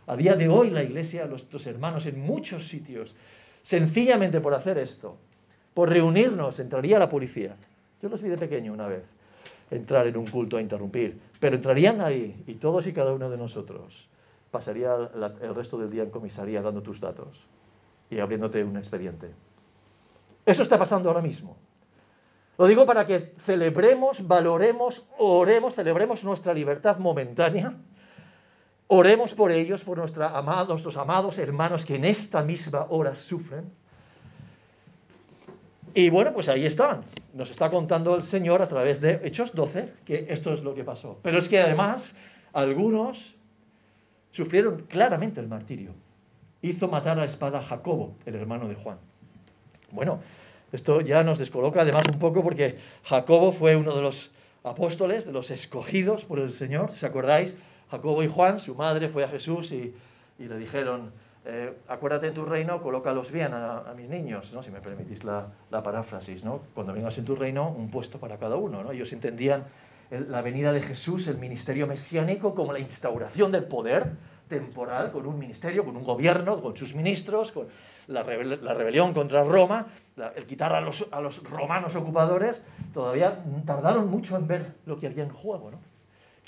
A 0.08 0.16
día 0.16 0.34
de 0.36 0.48
hoy 0.48 0.70
la 0.70 0.82
iglesia, 0.82 1.26
los, 1.26 1.66
hermanos 1.66 2.06
en 2.06 2.18
muchos 2.18 2.66
sitios, 2.68 3.14
sencillamente 3.62 4.40
por 4.40 4.54
hacer 4.54 4.78
esto, 4.78 5.18
por 5.74 5.90
reunirnos, 5.90 6.58
entraría 6.58 6.98
la 6.98 7.10
policía. 7.10 7.56
Yo 8.00 8.08
los 8.08 8.22
vi 8.22 8.30
de 8.30 8.38
pequeño 8.38 8.72
una 8.72 8.86
vez, 8.86 9.04
entrar 9.70 10.06
en 10.06 10.16
un 10.16 10.26
culto 10.26 10.56
a 10.56 10.62
interrumpir, 10.62 11.20
pero 11.38 11.56
entrarían 11.56 12.00
ahí 12.00 12.42
y 12.46 12.54
todos 12.54 12.86
y 12.86 12.94
cada 12.94 13.12
uno 13.12 13.28
de 13.28 13.36
nosotros 13.36 14.08
pasaría 14.50 14.94
el 15.42 15.54
resto 15.54 15.76
del 15.76 15.90
día 15.90 16.04
en 16.04 16.10
comisaría 16.10 16.62
dando 16.62 16.80
tus 16.80 16.98
datos 16.98 17.28
y 18.08 18.18
abriéndote 18.18 18.64
un 18.64 18.78
expediente. 18.78 19.28
Eso 20.46 20.62
está 20.62 20.78
pasando 20.78 21.10
ahora 21.10 21.20
mismo. 21.20 21.58
Lo 22.56 22.66
digo 22.66 22.86
para 22.86 23.06
que 23.06 23.34
celebremos, 23.44 24.26
valoremos, 24.26 25.06
oremos, 25.18 25.74
celebremos 25.74 26.24
nuestra 26.24 26.54
libertad 26.54 26.96
momentánea 26.96 27.74
Oremos 28.90 29.34
por 29.34 29.52
ellos, 29.52 29.84
por 29.84 29.98
nuestra 29.98 30.40
nuestros 30.66 30.96
amados 30.96 31.38
hermanos 31.38 31.84
que 31.84 31.96
en 31.96 32.06
esta 32.06 32.42
misma 32.42 32.86
hora 32.88 33.14
sufren. 33.28 33.70
Y 35.94 36.08
bueno, 36.08 36.32
pues 36.32 36.48
ahí 36.48 36.64
estaban. 36.64 37.02
Nos 37.34 37.50
está 37.50 37.70
contando 37.70 38.16
el 38.16 38.24
Señor 38.24 38.62
a 38.62 38.68
través 38.68 39.00
de 39.00 39.20
Hechos 39.24 39.52
12 39.54 39.92
que 40.06 40.26
esto 40.30 40.54
es 40.54 40.62
lo 40.62 40.74
que 40.74 40.84
pasó. 40.84 41.18
Pero 41.22 41.38
es 41.38 41.48
que 41.48 41.60
además 41.60 42.02
algunos 42.52 43.36
sufrieron 44.32 44.86
claramente 44.88 45.40
el 45.40 45.48
martirio. 45.48 45.92
Hizo 46.62 46.88
matar 46.88 47.20
a 47.20 47.26
espada 47.26 47.58
a 47.58 47.62
Jacobo, 47.62 48.16
el 48.24 48.36
hermano 48.36 48.68
de 48.68 48.74
Juan. 48.74 48.98
Bueno, 49.90 50.20
esto 50.72 51.02
ya 51.02 51.22
nos 51.22 51.38
descoloca 51.38 51.82
además 51.82 52.04
un 52.10 52.18
poco 52.18 52.42
porque 52.42 52.78
Jacobo 53.04 53.52
fue 53.52 53.76
uno 53.76 53.94
de 53.94 54.02
los 54.02 54.30
apóstoles, 54.64 55.26
de 55.26 55.32
los 55.32 55.50
escogidos 55.50 56.24
por 56.24 56.38
el 56.38 56.52
Señor. 56.52 56.92
¿Se 56.92 57.06
acordáis? 57.06 57.56
Jacobo 57.90 58.22
y 58.22 58.28
Juan, 58.28 58.60
su 58.60 58.74
madre, 58.74 59.08
fue 59.08 59.24
a 59.24 59.28
Jesús 59.28 59.70
y, 59.72 59.94
le 60.38 60.56
dijeron, 60.56 61.10
eh, 61.44 61.72
acuérdate 61.88 62.28
en 62.28 62.34
tu 62.34 62.44
reino, 62.44 62.80
colócalos 62.80 63.32
bien 63.32 63.52
a, 63.52 63.92
mis 63.96 64.08
niños, 64.08 64.52
¿no? 64.52 64.62
si 64.62 64.70
me 64.70 64.80
permitís 64.80 65.24
la, 65.24 65.48
paráfrasis, 65.70 66.44
¿no? 66.44 66.60
cuando 66.74 66.92
vengas 66.92 67.16
en 67.18 67.24
tu 67.24 67.34
reino, 67.34 67.68
un 67.70 67.90
puesto 67.90 68.18
para 68.18 68.38
cada 68.38 68.56
uno. 68.56 68.82
¿no? 68.82 68.92
Ellos 68.92 69.12
entendían 69.12 69.64
la 70.10 70.42
venida 70.42 70.72
de 70.72 70.82
Jesús, 70.82 71.26
el 71.26 71.38
ministerio 71.38 71.86
mesiánico, 71.86 72.54
como 72.54 72.72
la 72.72 72.78
instauración 72.78 73.50
del 73.52 73.64
poder 73.64 74.12
temporal, 74.48 75.12
con 75.12 75.26
un 75.26 75.38
ministerio, 75.38 75.84
con 75.84 75.96
un 75.96 76.04
gobierno, 76.04 76.60
con 76.62 76.76
sus 76.76 76.94
ministros, 76.94 77.52
con 77.52 77.66
la, 78.06 78.22
rebelión 78.22 79.12
contra 79.12 79.44
Roma, 79.44 79.88
el 80.36 80.46
quitar 80.46 80.72
a 80.72 80.80
los, 80.80 81.06
a 81.10 81.20
los 81.20 81.42
romanos 81.42 81.94
ocupadores, 81.94 82.60
todavía 82.94 83.44
tardaron 83.66 84.08
mucho 84.08 84.36
en 84.36 84.46
ver 84.46 84.74
lo 84.86 84.98
que 84.98 85.06
había 85.06 85.24
en 85.24 85.30
juego. 85.30 85.70
¿no? 85.70 85.78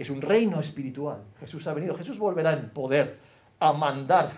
Es 0.02 0.08
un 0.08 0.22
reino 0.22 0.60
espiritual. 0.60 1.18
Jesús 1.40 1.66
ha 1.66 1.74
venido, 1.74 1.94
Jesús 1.94 2.18
volverá 2.18 2.54
en 2.54 2.70
poder 2.70 3.18
a 3.58 3.72
mandar 3.72 4.30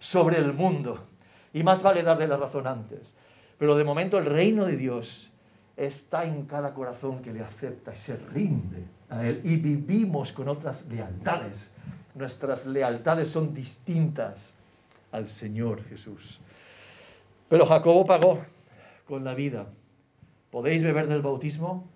sobre 0.00 0.38
el 0.38 0.52
mundo. 0.52 1.04
Y 1.52 1.62
más 1.62 1.82
vale 1.82 2.02
darle 2.02 2.26
la 2.26 2.36
razón 2.36 2.66
antes. 2.66 3.16
Pero 3.56 3.76
de 3.76 3.84
momento 3.84 4.18
el 4.18 4.26
reino 4.26 4.64
de 4.64 4.76
Dios 4.76 5.30
está 5.76 6.24
en 6.24 6.46
cada 6.46 6.74
corazón 6.74 7.22
que 7.22 7.32
le 7.32 7.42
acepta 7.42 7.94
y 7.94 7.96
se 7.98 8.16
rinde 8.16 8.84
a 9.08 9.24
Él. 9.24 9.40
Y 9.44 9.56
vivimos 9.56 10.32
con 10.32 10.48
otras 10.48 10.84
lealtades. 10.86 11.72
Nuestras 12.16 12.66
lealtades 12.66 13.28
son 13.30 13.54
distintas 13.54 14.54
al 15.12 15.28
Señor 15.28 15.84
Jesús. 15.84 16.40
Pero 17.48 17.66
Jacobo 17.66 18.04
pagó 18.04 18.44
con 19.06 19.22
la 19.22 19.34
vida. 19.34 19.66
¿Podéis 20.50 20.82
beber 20.82 21.06
del 21.06 21.22
bautismo? 21.22 21.88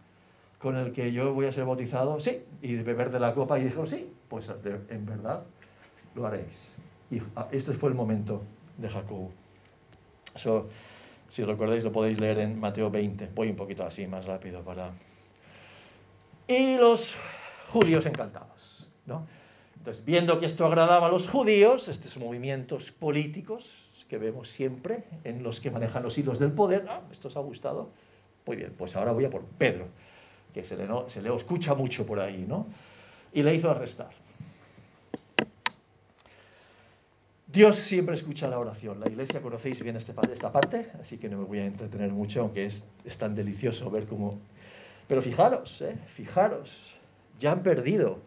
Con 0.58 0.76
el 0.76 0.92
que 0.92 1.12
yo 1.12 1.32
voy 1.34 1.46
a 1.46 1.52
ser 1.52 1.64
bautizado? 1.64 2.20
Sí. 2.20 2.42
Y 2.62 2.76
beber 2.76 3.10
de 3.10 3.20
la 3.20 3.34
copa 3.34 3.58
y 3.58 3.64
dijo, 3.64 3.86
sí, 3.86 4.12
pues 4.28 4.50
en 4.88 5.06
verdad 5.06 5.44
lo 6.14 6.26
haréis. 6.26 6.76
Y 7.10 7.20
ah, 7.36 7.48
este 7.52 7.72
fue 7.74 7.88
el 7.90 7.94
momento 7.94 8.42
de 8.76 8.88
Jacobo. 8.88 9.30
Eso, 10.34 10.68
si 11.28 11.44
recordáis, 11.44 11.84
lo 11.84 11.92
podéis 11.92 12.20
leer 12.20 12.38
en 12.40 12.58
Mateo 12.58 12.90
20. 12.90 13.30
Voy 13.34 13.48
un 13.48 13.56
poquito 13.56 13.84
así, 13.84 14.06
más 14.06 14.26
rápido 14.26 14.62
para... 14.62 14.92
Y 16.46 16.76
los 16.76 17.14
judíos 17.70 18.06
encantados, 18.06 18.88
¿no? 19.06 19.26
Entonces, 19.76 20.04
viendo 20.04 20.38
que 20.38 20.46
esto 20.46 20.66
agradaba 20.66 21.06
a 21.06 21.10
los 21.10 21.28
judíos, 21.28 21.88
estos 21.88 22.16
movimientos 22.16 22.90
políticos 22.92 23.64
que 24.08 24.18
vemos 24.18 24.48
siempre 24.50 25.04
en 25.24 25.42
los 25.42 25.60
que 25.60 25.70
manejan 25.70 26.02
los 26.02 26.16
hilos 26.16 26.38
del 26.38 26.52
poder, 26.52 26.86
ah, 26.88 27.02
esto 27.12 27.28
os 27.28 27.36
ha 27.36 27.40
gustado, 27.40 27.90
muy 28.46 28.56
bien, 28.56 28.72
pues 28.76 28.96
ahora 28.96 29.12
voy 29.12 29.26
a 29.26 29.30
por 29.30 29.44
Pedro, 29.44 29.88
que 30.52 30.64
se 30.64 30.76
le, 30.76 31.36
escucha 31.36 31.74
mucho 31.74 32.06
por 32.06 32.20
ahí, 32.20 32.44
¿no? 32.46 32.66
Y 33.32 33.42
le 33.42 33.54
hizo 33.54 33.70
arrestar. 33.70 34.10
Dios 37.46 37.76
siempre 37.80 38.14
escucha 38.14 38.46
la 38.48 38.58
oración. 38.58 39.00
La 39.00 39.08
iglesia 39.08 39.40
conocéis 39.40 39.82
bien 39.82 39.96
este 39.96 40.12
esta 40.32 40.52
parte, 40.52 40.90
así 41.00 41.18
que 41.18 41.28
no 41.28 41.38
me 41.38 41.44
voy 41.44 41.58
a 41.58 41.66
entretener 41.66 42.10
mucho, 42.10 42.42
aunque 42.42 42.66
es, 42.66 42.82
es 43.04 43.16
tan 43.16 43.34
delicioso 43.34 43.90
ver 43.90 44.06
cómo... 44.06 44.38
Pero 45.06 45.22
fijaros, 45.22 45.80
¿eh? 45.80 45.96
fijaros, 46.14 46.70
ya 47.38 47.52
han 47.52 47.62
perdido 47.62 48.18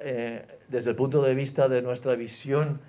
eh, 0.00 0.46
desde 0.68 0.90
el 0.90 0.96
punto 0.96 1.22
de 1.22 1.34
vista 1.34 1.68
de 1.68 1.82
nuestra 1.82 2.14
visión 2.14 2.80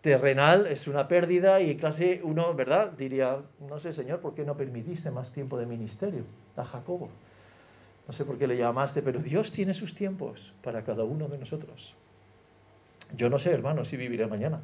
terrenal, 0.00 0.66
es 0.66 0.86
una 0.88 1.06
pérdida 1.08 1.60
y 1.60 1.76
casi 1.76 2.20
uno, 2.22 2.54
¿verdad? 2.54 2.92
Diría, 2.92 3.38
no 3.68 3.78
sé, 3.78 3.92
Señor, 3.92 4.20
¿por 4.20 4.34
qué 4.34 4.44
no 4.44 4.56
permitiste 4.56 5.10
más 5.10 5.32
tiempo 5.32 5.58
de 5.58 5.66
ministerio 5.66 6.24
a 6.56 6.64
Jacobo? 6.64 7.08
No 8.06 8.12
sé 8.12 8.24
por 8.24 8.38
qué 8.38 8.46
le 8.46 8.56
llamaste, 8.56 9.02
pero 9.02 9.20
Dios 9.20 9.50
tiene 9.52 9.74
sus 9.74 9.94
tiempos 9.94 10.52
para 10.62 10.82
cada 10.84 11.04
uno 11.04 11.28
de 11.28 11.38
nosotros. 11.38 11.94
Yo 13.16 13.28
no 13.28 13.38
sé, 13.38 13.50
hermano, 13.50 13.84
si 13.84 13.96
viviré 13.96 14.26
mañana. 14.26 14.60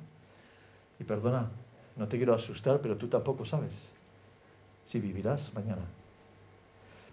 Y 0.99 1.05
perdona, 1.05 1.51
no 1.97 2.09
te 2.09 2.17
quiero 2.17 2.35
asustar, 2.35 2.81
pero 2.81 2.97
tú 2.97 3.09
tampoco 3.09 3.45
sabes 3.45 3.93
si 4.85 5.01
vivirás 5.01 5.53
mañana. 5.55 5.83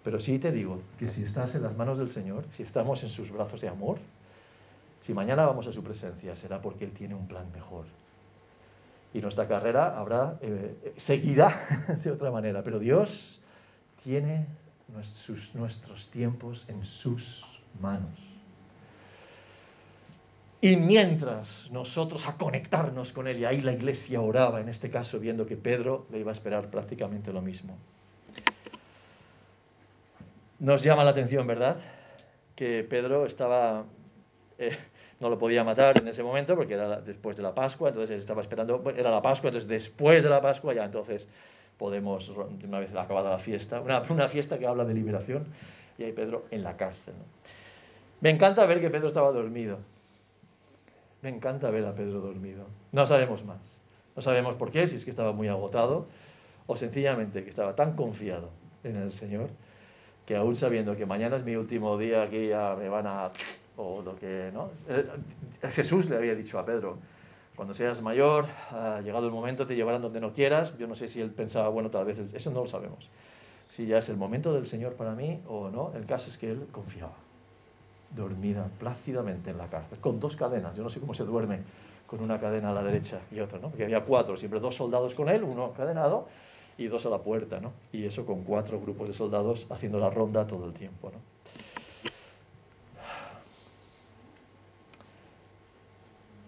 Pero 0.04 0.20
sí 0.20 0.38
te 0.38 0.50
digo 0.50 0.80
que 0.98 1.10
si 1.10 1.22
estás 1.24 1.54
en 1.54 1.62
las 1.62 1.76
manos 1.76 1.98
del 1.98 2.10
Señor, 2.10 2.44
si 2.52 2.62
estamos 2.62 3.02
en 3.02 3.10
sus 3.10 3.30
brazos 3.30 3.60
de 3.60 3.68
amor, 3.68 3.98
si 5.02 5.12
mañana 5.12 5.46
vamos 5.46 5.66
a 5.66 5.72
su 5.72 5.82
presencia, 5.82 6.36
será 6.36 6.60
porque 6.60 6.84
Él 6.84 6.92
tiene 6.92 7.14
un 7.14 7.26
plan 7.26 7.50
mejor. 7.52 7.84
Y 9.12 9.20
nuestra 9.20 9.48
carrera 9.48 9.98
habrá 9.98 10.38
eh, 10.40 10.94
seguida 10.98 11.98
de 12.04 12.10
otra 12.12 12.30
manera. 12.30 12.62
Pero 12.62 12.78
Dios 12.78 13.42
tiene 14.04 14.46
nuestros, 14.92 16.08
tiempos 16.10 16.64
en 16.68 16.84
sus 16.84 17.44
manos. 17.80 18.18
Y 20.60 20.76
mientras 20.76 21.68
nosotros 21.70 22.22
a 22.26 22.36
conectarnos 22.36 23.12
con 23.12 23.26
Él, 23.26 23.38
y 23.38 23.44
ahí 23.44 23.62
la 23.62 23.72
iglesia 23.72 24.20
oraba, 24.20 24.60
en 24.60 24.68
este 24.68 24.90
caso 24.90 25.18
viendo 25.18 25.46
que 25.46 25.56
Pedro 25.56 26.06
le 26.10 26.18
iba 26.18 26.32
a 26.32 26.34
esperar 26.34 26.70
prácticamente 26.70 27.32
lo 27.32 27.40
mismo. 27.40 27.78
Nos 30.58 30.82
llama 30.82 31.04
la 31.04 31.12
atención, 31.12 31.46
¿verdad? 31.46 31.78
Que 32.54 32.84
Pedro 32.84 33.24
estaba 33.24 33.86
eh, 34.58 34.76
no 35.20 35.28
lo 35.28 35.38
podía 35.38 35.62
matar 35.62 35.98
en 35.98 36.08
ese 36.08 36.22
momento 36.22 36.56
porque 36.56 36.74
era 36.74 37.00
después 37.00 37.36
de 37.36 37.42
la 37.42 37.54
Pascua, 37.54 37.90
entonces 37.90 38.18
estaba 38.20 38.42
esperando, 38.42 38.82
era 38.96 39.10
la 39.10 39.22
Pascua, 39.22 39.48
entonces 39.48 39.68
después 39.68 40.22
de 40.22 40.30
la 40.30 40.40
Pascua 40.40 40.74
ya 40.74 40.84
entonces 40.84 41.28
podemos, 41.80 42.28
una 42.28 42.78
vez 42.78 42.94
acabada 42.94 43.30
la 43.30 43.38
fiesta, 43.38 43.80
una, 43.80 44.02
una 44.10 44.28
fiesta 44.28 44.58
que 44.58 44.66
habla 44.66 44.84
de 44.84 44.92
liberación, 44.92 45.46
y 45.96 46.04
ahí 46.04 46.12
Pedro 46.12 46.44
en 46.50 46.62
la 46.62 46.76
cárcel. 46.76 47.14
Me 48.20 48.28
encanta 48.28 48.66
ver 48.66 48.82
que 48.82 48.90
Pedro 48.90 49.08
estaba 49.08 49.32
dormido. 49.32 49.78
Me 51.22 51.30
encanta 51.30 51.70
ver 51.70 51.86
a 51.86 51.94
Pedro 51.94 52.20
dormido. 52.20 52.66
No 52.92 53.06
sabemos 53.06 53.42
más. 53.44 53.60
No 54.14 54.20
sabemos 54.20 54.56
por 54.56 54.70
qué, 54.70 54.86
si 54.86 54.96
es 54.96 55.04
que 55.04 55.10
estaba 55.10 55.32
muy 55.32 55.48
agotado 55.48 56.06
o 56.66 56.76
sencillamente 56.76 57.42
que 57.42 57.50
estaba 57.50 57.74
tan 57.74 57.96
confiado 57.96 58.50
en 58.84 58.96
el 58.96 59.12
Señor 59.12 59.48
que 60.26 60.36
aún 60.36 60.54
sabiendo 60.54 60.96
que 60.96 61.06
mañana 61.06 61.36
es 61.36 61.44
mi 61.44 61.56
último 61.56 61.98
día 61.98 62.22
aquí 62.22 62.48
ya 62.48 62.76
me 62.78 62.88
van 62.88 63.06
a 63.06 63.32
o 63.76 64.02
lo 64.02 64.14
que, 64.16 64.50
¿no? 64.52 64.70
Eh, 64.88 65.04
Jesús 65.70 66.08
le 66.08 66.16
había 66.16 66.34
dicho 66.34 66.58
a 66.58 66.64
Pedro, 66.64 66.98
cuando 67.60 67.74
seas 67.74 68.00
mayor, 68.00 68.46
ha 68.70 69.02
llegado 69.02 69.26
el 69.26 69.32
momento, 69.32 69.66
te 69.66 69.76
llevarán 69.76 70.00
donde 70.00 70.18
no 70.18 70.32
quieras. 70.32 70.72
Yo 70.78 70.86
no 70.86 70.94
sé 70.94 71.08
si 71.08 71.20
él 71.20 71.28
pensaba, 71.28 71.68
bueno, 71.68 71.90
tal 71.90 72.06
vez, 72.06 72.18
eso 72.18 72.50
no 72.50 72.62
lo 72.62 72.66
sabemos. 72.66 73.06
Si 73.68 73.84
ya 73.84 73.98
es 73.98 74.08
el 74.08 74.16
momento 74.16 74.54
del 74.54 74.66
Señor 74.66 74.94
para 74.94 75.14
mí 75.14 75.42
o 75.46 75.68
no, 75.68 75.92
el 75.94 76.06
caso 76.06 76.30
es 76.30 76.38
que 76.38 76.50
él 76.50 76.68
confiaba, 76.72 77.12
dormida 78.16 78.70
plácidamente 78.78 79.50
en 79.50 79.58
la 79.58 79.66
cárcel, 79.66 79.98
con 79.98 80.20
dos 80.20 80.36
cadenas. 80.36 80.74
Yo 80.74 80.82
no 80.82 80.88
sé 80.88 81.00
cómo 81.00 81.12
se 81.12 81.22
duerme 81.24 81.58
con 82.06 82.22
una 82.22 82.40
cadena 82.40 82.70
a 82.70 82.72
la 82.72 82.82
derecha 82.82 83.20
y 83.30 83.40
otra, 83.40 83.58
¿no? 83.58 83.68
Porque 83.68 83.84
había 83.84 84.06
cuatro, 84.06 84.38
siempre 84.38 84.58
dos 84.58 84.76
soldados 84.76 85.14
con 85.14 85.28
él, 85.28 85.42
uno 85.42 85.74
cadenado 85.74 86.28
y 86.78 86.86
dos 86.86 87.04
a 87.04 87.10
la 87.10 87.18
puerta, 87.18 87.60
¿no? 87.60 87.72
Y 87.92 88.06
eso 88.06 88.24
con 88.24 88.42
cuatro 88.44 88.80
grupos 88.80 89.08
de 89.08 89.12
soldados 89.12 89.66
haciendo 89.68 89.98
la 89.98 90.08
ronda 90.08 90.46
todo 90.46 90.64
el 90.64 90.72
tiempo, 90.72 91.10
¿no? 91.10 91.18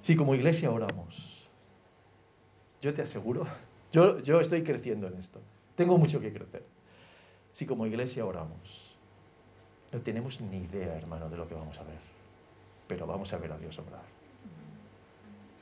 Si 0.02 0.16
como 0.16 0.34
iglesia 0.34 0.70
oramos, 0.70 1.48
yo 2.80 2.92
te 2.94 3.02
aseguro, 3.02 3.46
yo, 3.92 4.20
yo 4.20 4.40
estoy 4.40 4.62
creciendo 4.62 5.06
en 5.06 5.18
esto, 5.18 5.40
tengo 5.76 5.98
mucho 5.98 6.20
que 6.20 6.32
crecer. 6.32 6.64
Si 7.52 7.66
como 7.66 7.86
iglesia 7.86 8.24
oramos, 8.24 8.96
no 9.92 10.00
tenemos 10.00 10.40
ni 10.40 10.58
idea, 10.58 10.96
hermano, 10.96 11.28
de 11.28 11.36
lo 11.36 11.46
que 11.46 11.54
vamos 11.54 11.78
a 11.78 11.84
ver, 11.84 11.98
pero 12.88 13.06
vamos 13.06 13.32
a 13.32 13.38
ver 13.38 13.52
a 13.52 13.58
Dios 13.58 13.78
obrar. 13.78 14.04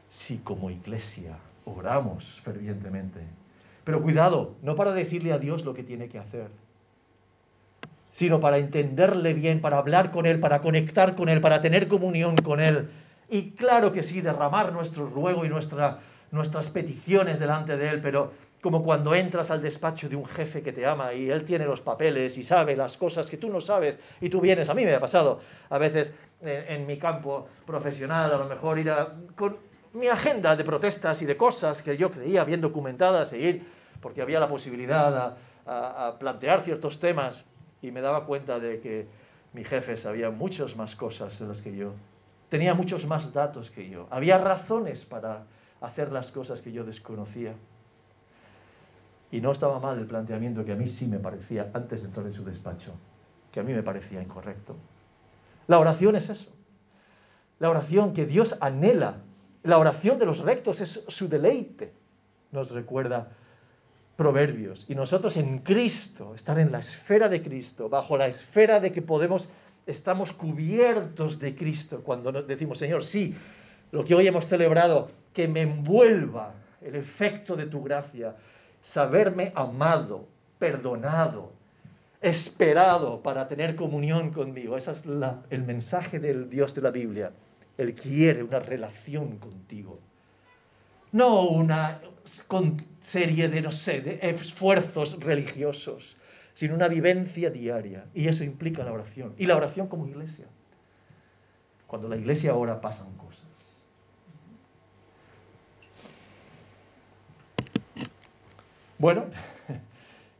Si 0.08 0.38
como 0.38 0.70
iglesia 0.70 1.36
oramos 1.64 2.24
fervientemente, 2.44 3.20
pero 3.84 4.02
cuidado, 4.02 4.54
no 4.62 4.76
para 4.76 4.92
decirle 4.92 5.32
a 5.32 5.38
Dios 5.38 5.64
lo 5.64 5.74
que 5.74 5.82
tiene 5.82 6.08
que 6.08 6.18
hacer, 6.18 6.48
sino 8.12 8.40
para 8.40 8.58
entenderle 8.58 9.34
bien, 9.34 9.60
para 9.60 9.78
hablar 9.78 10.10
con 10.10 10.26
Él, 10.26 10.40
para 10.40 10.60
conectar 10.60 11.14
con 11.14 11.28
Él, 11.28 11.40
para 11.40 11.60
tener 11.60 11.88
comunión 11.88 12.36
con 12.36 12.60
Él, 12.60 12.88
y 13.30 13.52
claro 13.52 13.92
que 13.92 14.02
sí, 14.02 14.20
derramar 14.20 14.72
nuestro 14.72 15.06
ruego 15.06 15.44
y 15.44 15.48
nuestra, 15.48 16.00
nuestras 16.32 16.68
peticiones 16.70 17.38
delante 17.38 17.76
de 17.76 17.88
Él, 17.88 18.00
pero 18.02 18.32
como 18.60 18.82
cuando 18.82 19.14
entras 19.14 19.50
al 19.50 19.62
despacho 19.62 20.08
de 20.08 20.16
un 20.16 20.26
jefe 20.26 20.62
que 20.62 20.72
te 20.72 20.84
ama 20.84 21.14
y 21.14 21.30
Él 21.30 21.44
tiene 21.44 21.64
los 21.64 21.80
papeles 21.80 22.36
y 22.36 22.42
sabe 22.42 22.76
las 22.76 22.96
cosas 22.96 23.30
que 23.30 23.36
tú 23.36 23.48
no 23.48 23.60
sabes 23.60 23.98
y 24.20 24.28
tú 24.28 24.40
vienes, 24.40 24.68
a 24.68 24.74
mí 24.74 24.84
me 24.84 24.94
ha 24.94 25.00
pasado 25.00 25.40
a 25.70 25.78
veces 25.78 26.12
en, 26.42 26.86
mi 26.86 26.98
campo 26.98 27.48
profesional, 27.64 28.32
a 28.32 28.36
lo 28.36 28.46
mejor 28.46 28.78
ir 28.78 28.92
con 29.36 29.56
mi 29.92 30.08
agenda 30.08 30.56
de 30.56 30.64
protestas 30.64 31.22
y 31.22 31.26
de 31.26 31.36
cosas 31.36 31.80
que 31.82 31.96
yo 31.96 32.10
creía 32.10 32.44
bien 32.44 32.60
documentadas 32.60 33.32
e 33.32 33.38
ir, 33.38 33.62
porque 34.02 34.22
había 34.22 34.40
la 34.40 34.48
posibilidad 34.48 35.36
a, 35.66 36.06
a 36.08 36.18
plantear 36.18 36.62
ciertos 36.62 36.98
temas 36.98 37.46
y 37.80 37.90
me 37.92 38.00
daba 38.00 38.26
cuenta 38.26 38.58
de 38.58 38.80
que 38.80 39.06
mi 39.52 39.64
jefe 39.64 39.96
sabía 39.98 40.30
muchas 40.30 40.76
más 40.76 40.96
cosas 40.96 41.38
de 41.38 41.46
las 41.46 41.62
que 41.62 41.76
yo 41.76 41.92
tenía 42.50 42.74
muchos 42.74 43.06
más 43.06 43.32
datos 43.32 43.70
que 43.70 43.88
yo. 43.88 44.06
Había 44.10 44.36
razones 44.36 45.06
para 45.06 45.44
hacer 45.80 46.12
las 46.12 46.30
cosas 46.30 46.60
que 46.60 46.72
yo 46.72 46.84
desconocía. 46.84 47.54
Y 49.30 49.40
no 49.40 49.52
estaba 49.52 49.78
mal 49.78 49.98
el 49.98 50.06
planteamiento 50.06 50.64
que 50.64 50.72
a 50.72 50.76
mí 50.76 50.88
sí 50.88 51.06
me 51.06 51.18
parecía, 51.18 51.70
antes 51.72 52.02
de 52.02 52.08
entrar 52.08 52.26
en 52.26 52.32
su 52.32 52.44
despacho, 52.44 52.92
que 53.52 53.60
a 53.60 53.62
mí 53.62 53.72
me 53.72 53.82
parecía 53.82 54.20
incorrecto. 54.20 54.76
La 55.68 55.78
oración 55.78 56.16
es 56.16 56.28
eso. 56.28 56.52
La 57.60 57.70
oración 57.70 58.12
que 58.12 58.26
Dios 58.26 58.56
anhela. 58.60 59.18
La 59.62 59.78
oración 59.78 60.18
de 60.18 60.26
los 60.26 60.40
rectos 60.40 60.80
es 60.80 61.04
su 61.08 61.28
deleite. 61.28 61.92
Nos 62.50 62.70
recuerda 62.70 63.28
Proverbios. 64.16 64.84
Y 64.88 64.94
nosotros 64.94 65.36
en 65.36 65.58
Cristo, 65.60 66.34
estar 66.34 66.58
en 66.58 66.72
la 66.72 66.80
esfera 66.80 67.28
de 67.28 67.42
Cristo, 67.42 67.88
bajo 67.88 68.18
la 68.18 68.26
esfera 68.26 68.80
de 68.80 68.92
que 68.92 69.00
podemos 69.00 69.48
estamos 69.90 70.32
cubiertos 70.32 71.38
de 71.38 71.54
Cristo 71.54 72.02
cuando 72.02 72.32
decimos, 72.32 72.78
Señor, 72.78 73.04
sí, 73.04 73.34
lo 73.92 74.04
que 74.04 74.14
hoy 74.14 74.26
hemos 74.26 74.46
celebrado, 74.46 75.10
que 75.34 75.48
me 75.48 75.62
envuelva 75.62 76.54
el 76.80 76.96
efecto 76.96 77.56
de 77.56 77.66
tu 77.66 77.82
gracia, 77.82 78.36
saberme 78.92 79.52
amado, 79.54 80.26
perdonado, 80.58 81.52
esperado 82.20 83.22
para 83.22 83.48
tener 83.48 83.76
comunión 83.76 84.32
conmigo. 84.32 84.76
Ese 84.76 84.92
es 84.92 85.02
el 85.50 85.62
mensaje 85.62 86.18
del 86.18 86.48
Dios 86.48 86.74
de 86.74 86.82
la 86.82 86.90
Biblia. 86.90 87.32
Él 87.76 87.94
quiere 87.94 88.42
una 88.42 88.60
relación 88.60 89.38
contigo. 89.38 89.98
No 91.12 91.48
una 91.48 92.00
serie 93.04 93.48
de, 93.48 93.60
no 93.60 93.72
sé, 93.72 94.00
de 94.00 94.18
esfuerzos 94.22 95.18
religiosos 95.18 96.16
sino 96.54 96.74
una 96.74 96.88
vivencia 96.88 97.50
diaria. 97.50 98.06
Y 98.14 98.28
eso 98.28 98.44
implica 98.44 98.84
la 98.84 98.92
oración. 98.92 99.34
Y 99.38 99.46
la 99.46 99.56
oración 99.56 99.88
como 99.88 100.06
iglesia. 100.06 100.46
Cuando 101.86 102.08
la 102.08 102.16
iglesia 102.16 102.54
ora 102.54 102.80
pasan 102.80 103.16
cosas. 103.16 103.46
Bueno, 108.98 109.26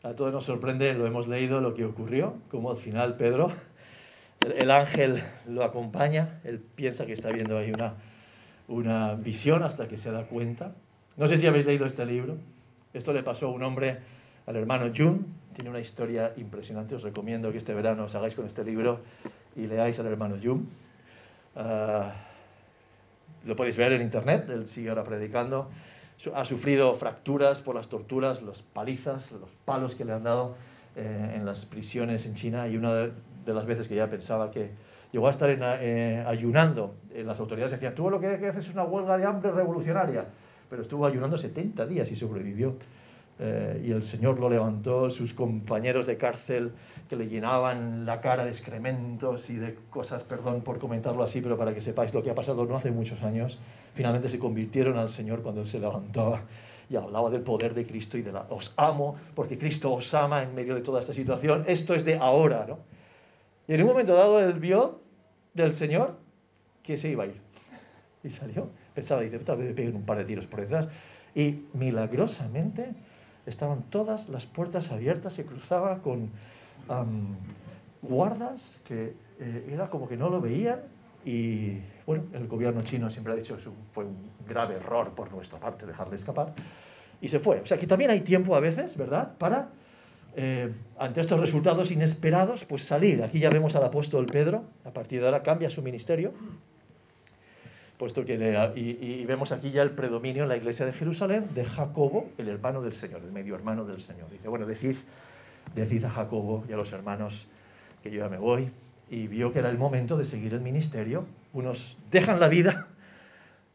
A 0.03 0.15
todos 0.15 0.33
nos 0.33 0.45
sorprende, 0.45 0.95
lo 0.95 1.07
hemos 1.07 1.29
leído, 1.29 1.61
lo 1.61 1.75
que 1.75 1.85
ocurrió, 1.85 2.37
como 2.51 2.71
al 2.71 2.79
final 2.79 3.19
Pedro, 3.19 3.53
el, 4.41 4.71
ángel 4.71 5.23
lo 5.47 5.63
acompaña, 5.63 6.41
él 6.43 6.59
piensa 6.75 7.05
que 7.05 7.13
está 7.13 7.29
viendo 7.29 7.59
ahí 7.59 7.71
una, 7.71 7.97
una 8.67 9.15
visión 9.15 9.63
hasta 9.63 9.89
que 9.89 9.99
se 9.99 10.11
da 10.11 10.25
cuenta. 10.25 10.75
No 11.19 11.29
sé 11.29 11.37
si 11.37 11.47
habéis 11.47 11.67
leído 11.67 11.85
este 11.85 12.07
libro. 12.07 12.39
Esto 12.95 13.13
le 13.13 13.23
pasó 13.23 13.49
a 13.49 13.51
un 13.51 13.63
hombre, 13.63 13.99
al 14.47 14.57
hermano 14.57 14.91
Jun. 14.97 15.27
Tiene 15.61 15.77
una 15.77 15.81
historia 15.81 16.33
impresionante. 16.39 16.95
Os 16.95 17.03
recomiendo 17.03 17.53
que 17.53 17.59
este 17.59 17.75
verano 17.75 18.05
os 18.05 18.15
hagáis 18.15 18.35
con 18.35 18.47
este 18.47 18.65
libro 18.65 19.01
y 19.55 19.67
leáis 19.67 19.99
al 19.99 20.07
hermano 20.07 20.37
Jun. 20.43 20.67
Ah, 21.55 22.15
lo 23.45 23.55
podéis 23.57 23.77
ver 23.77 23.93
en 23.93 24.01
internet, 24.01 24.49
él 24.49 24.69
sigue 24.69 24.89
ahora 24.89 25.05
predicando 25.05 25.69
ha 26.35 26.45
sufrido 26.47 26.95
fracturas 26.97 27.61
por 27.61 27.75
las 27.75 27.89
torturas, 27.89 28.43
las 28.43 28.61
palizas, 28.75 29.31
los 29.33 29.51
palos 29.67 29.95
que 29.95 30.05
le 30.05 30.13
han 30.13 30.23
dado 30.23 30.57
eh, 30.97 31.35
en 31.37 31.45
las 31.45 31.65
prisiones 31.67 32.25
en 32.25 32.37
China 32.37 32.67
y 32.69 32.77
una 32.77 32.95
de, 32.95 33.13
las 33.47 33.67
veces 33.67 33.87
que 33.87 33.97
ya 33.97 34.07
pensaba 34.07 34.51
que 34.51 34.71
llegó 35.13 35.29
a 35.29 35.31
estar 35.31 35.51
eh, 35.51 36.25
ayunando, 36.27 36.95
en 37.15 37.27
las 37.27 37.39
autoridades 37.39 37.73
decían, 37.73 37.95
tú 37.95 38.09
lo 38.09 38.21
que 38.21 38.27
haces 38.29 38.67
es 38.67 38.73
una 38.73 38.85
huelga 38.85 39.17
de 39.17 39.25
hambre 39.27 39.51
revolucionaria, 39.51 40.25
pero 40.69 40.83
estuvo 40.83 41.07
ayunando 41.07 41.37
70 41.37 41.87
días 41.87 42.11
y 42.11 42.17
sobrevivió. 42.17 42.77
Eh, 43.43 43.85
y 43.87 43.91
el 43.93 44.03
Señor 44.03 44.39
lo 44.39 44.51
levantó, 44.51 45.11
sus 45.11 45.33
compañeros 45.33 46.07
de 46.07 46.19
cárcel 46.19 46.73
que 47.09 47.17
le 47.17 47.27
llenaban 47.27 48.05
la 48.05 48.21
cara 48.21 48.45
de 48.45 48.51
excrementos 48.51 49.49
y 49.49 49.55
de 49.55 49.77
cosas, 49.89 50.23
perdón 50.25 50.61
por 50.61 50.79
comentarlo 50.79 51.23
así, 51.23 51.41
pero 51.41 51.57
para 51.57 51.73
que 51.73 51.81
sepáis 51.81 52.13
lo 52.13 52.23
que 52.23 52.31
ha 52.31 52.35
pasado 52.35 52.67
no 52.67 52.77
hace 52.77 52.91
muchos 52.91 53.23
años, 53.23 53.59
finalmente 53.95 54.29
se 54.29 54.39
convirtieron 54.39 54.99
al 54.99 55.09
Señor 55.09 55.43
cuando 55.43 55.63
Él 55.63 55.69
se 55.69 55.81
levantaba 55.81 56.43
y 56.91 56.97
hablaba 56.97 57.31
del 57.31 57.41
poder 57.41 57.73
de 57.73 57.87
Cristo 57.87 58.19
y 58.19 58.23
de 58.23 58.33
la 58.33 58.43
os 58.51 58.75
amo 58.77 59.17
porque 59.35 59.57
Cristo 59.57 59.91
os 59.91 60.13
ama 60.13 60.43
en 60.43 60.55
medio 60.55 60.75
de 60.75 60.83
toda 60.83 61.01
esta 61.01 61.15
situación. 61.15 61.65
Esto 61.67 61.95
es 61.95 62.05
de 62.05 62.17
ahora, 62.17 62.67
¿no? 62.69 62.81
Y 63.67 63.75
en 63.75 63.81
un 63.83 63.87
momento 63.87 64.15
dado 64.15 64.39
él 64.41 64.55
vio 64.55 65.01
del 65.55 65.73
Señor 65.73 66.17
que 66.83 66.99
se 66.99 67.09
iba 67.09 67.25
a 67.25 67.27
ir. 67.29 67.41
Y 68.23 68.31
salió. 68.31 68.69
Pensaba, 68.95 69.23
dice, 69.23 69.39
tal 69.39 69.59
vez 69.59 69.75
me 69.75 69.89
un 69.97 70.05
par 70.05 70.19
de 70.19 70.25
tiros 70.25 70.47
por 70.47 70.61
detrás. 70.61 70.89
Y 71.35 71.67
milagrosamente 71.73 72.93
estaban 73.47 73.83
todas 73.91 74.29
las 74.29 74.47
puertas 74.47 74.91
abiertas, 74.91 75.35
se 75.35 75.45
cruzaba 75.45 75.99
con 75.99 76.31
guardas 78.03 78.81
que 78.85 79.15
eh, 79.39 79.71
era 79.73 79.89
como 79.91 80.09
que 80.09 80.17
no 80.17 80.29
lo 80.31 80.41
veían 80.41 80.81
y 81.25 81.79
bueno, 82.07 82.25
el 82.33 82.47
gobierno 82.47 82.83
chino 82.83 83.11
siempre 83.11 83.35
ha 83.35 83.37
dicho 83.37 83.57
que 83.57 83.63
fue 83.93 84.05
un 84.05 84.17
grave 84.49 84.77
error 84.77 85.15
por 85.15 85.31
nuestra 85.33 85.59
parte 85.59 85.87
dejarle 85.87 86.17
escapar 86.17 86.55
y 87.21 87.29
se 87.29 87.39
fue. 87.39 87.61
O 87.61 87.67
sea 87.67 87.79
que 87.79 87.87
también 87.87 88.11
hay 88.11 88.23
tiempo 88.23 88.55
a 88.55 88.61
veces, 88.61 88.97
¿verdad?, 88.97 89.37
para 89.39 89.69
eh, 90.37 90.73
ante 90.99 91.21
estos 91.21 91.41
resultados 91.41 91.91
inesperados, 91.91 92.65
pues 92.65 92.85
salir. 92.85 93.23
Aquí 93.23 93.39
ya 93.39 93.51
vemos 93.51 93.75
al 93.75 93.85
apóstol 93.85 94.27
Pedro, 94.27 94.65
a 94.85 94.91
partir 94.91 95.21
de 95.21 95.27
ahora 95.27 95.43
cambia 95.43 95.71
su 95.71 95.83
ministerio, 95.83 96.33
puesto 98.01 98.25
que 98.25 98.35
y, 98.77 99.27
vemos 99.27 99.53
aquí 99.53 99.71
ya 99.73 99.83
el 99.83 99.91
predominio 99.91 100.45
en 100.45 100.49
la 100.49 100.57
iglesia 100.57 100.87
de 100.87 100.95
Jerusalén 100.95 101.49
de 101.55 101.67
Jacobo, 101.67 102.31
el 102.39 102.49
hermano 102.49 102.81
del 102.81 102.95
Señor, 102.95 103.21
el 103.23 103.31
medio 103.31 103.55
hermano 103.55 103.85
del 103.85 104.01
Señor. 104.01 104.31
Dice, 104.31 104.49
bueno, 104.49 104.65
decid, 104.65 104.97
decid 105.75 106.03
a 106.07 106.11
Jacobo 106.11 106.65
y 106.67 106.73
a 106.73 106.79
los 106.79 106.91
hermanos 106.95 107.47
que 108.03 108.11
yo 108.11 108.21
ya 108.21 108.31
me 108.31 108.39
voy, 108.39 108.71
y 109.11 109.27
vio 109.27 109.53
que 109.53 109.59
era 109.59 109.69
el 109.69 109.77
momento 109.77 110.17
de 110.17 110.25
seguir 110.25 110.55
el 110.55 110.63
ministerio. 110.63 111.27
Unos 111.53 111.99
dejan 112.11 112.41
la 112.41 112.49
vida, 112.49 112.87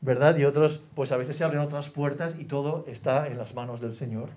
¿verdad? 0.01 0.35
Y 0.37 0.45
otros, 0.45 0.81
pues 0.95 1.11
a 1.11 1.17
veces 1.17 1.37
se 1.37 1.43
abren 1.43 1.59
otras 1.59 1.91
puertas 1.91 2.35
y 2.39 2.45
todo 2.45 2.83
está 2.87 3.27
en 3.27 3.37
las 3.37 3.53
manos 3.53 3.79
del 3.79 3.93
Señor 3.93 4.29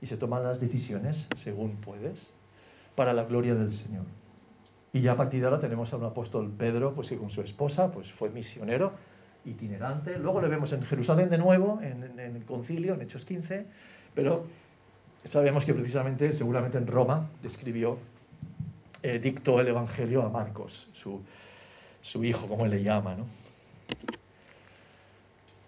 y 0.00 0.06
se 0.06 0.16
toman 0.16 0.44
las 0.44 0.60
decisiones 0.60 1.28
según 1.36 1.76
puedes 1.82 2.32
para 2.94 3.12
la 3.12 3.24
gloria 3.24 3.54
del 3.54 3.74
Señor. 3.74 4.06
Y 4.94 5.02
ya 5.02 5.12
a 5.12 5.16
partir 5.18 5.40
de 5.40 5.46
ahora 5.46 5.60
tenemos 5.60 5.92
a 5.92 5.98
un 5.98 6.04
apóstol 6.04 6.50
Pedro, 6.56 6.94
pues 6.94 7.10
que 7.10 7.18
con 7.18 7.28
su 7.28 7.42
esposa, 7.42 7.92
pues 7.92 8.10
fue 8.12 8.30
misionero 8.30 8.94
itinerante. 9.46 10.18
Luego 10.18 10.40
le 10.40 10.48
vemos 10.48 10.72
en 10.72 10.82
Jerusalén 10.82 11.30
de 11.30 11.38
nuevo, 11.38 11.80
en, 11.82 12.18
el 12.18 12.44
concilio, 12.44 12.94
en 12.94 13.02
Hechos 13.02 13.24
15, 13.24 13.66
pero 14.14 14.46
sabemos 15.24 15.64
que 15.64 15.72
precisamente, 15.72 16.32
seguramente 16.34 16.78
en 16.78 16.86
Roma, 16.86 17.28
describió, 17.42 17.98
eh, 19.02 19.18
dictó 19.18 19.60
el 19.60 19.68
Evangelio 19.68 20.22
a 20.22 20.28
Marcos, 20.28 20.88
su, 21.02 22.24
hijo, 22.24 22.46
como 22.46 22.64
él 22.64 22.72
le 22.72 22.82
llama. 22.82 23.16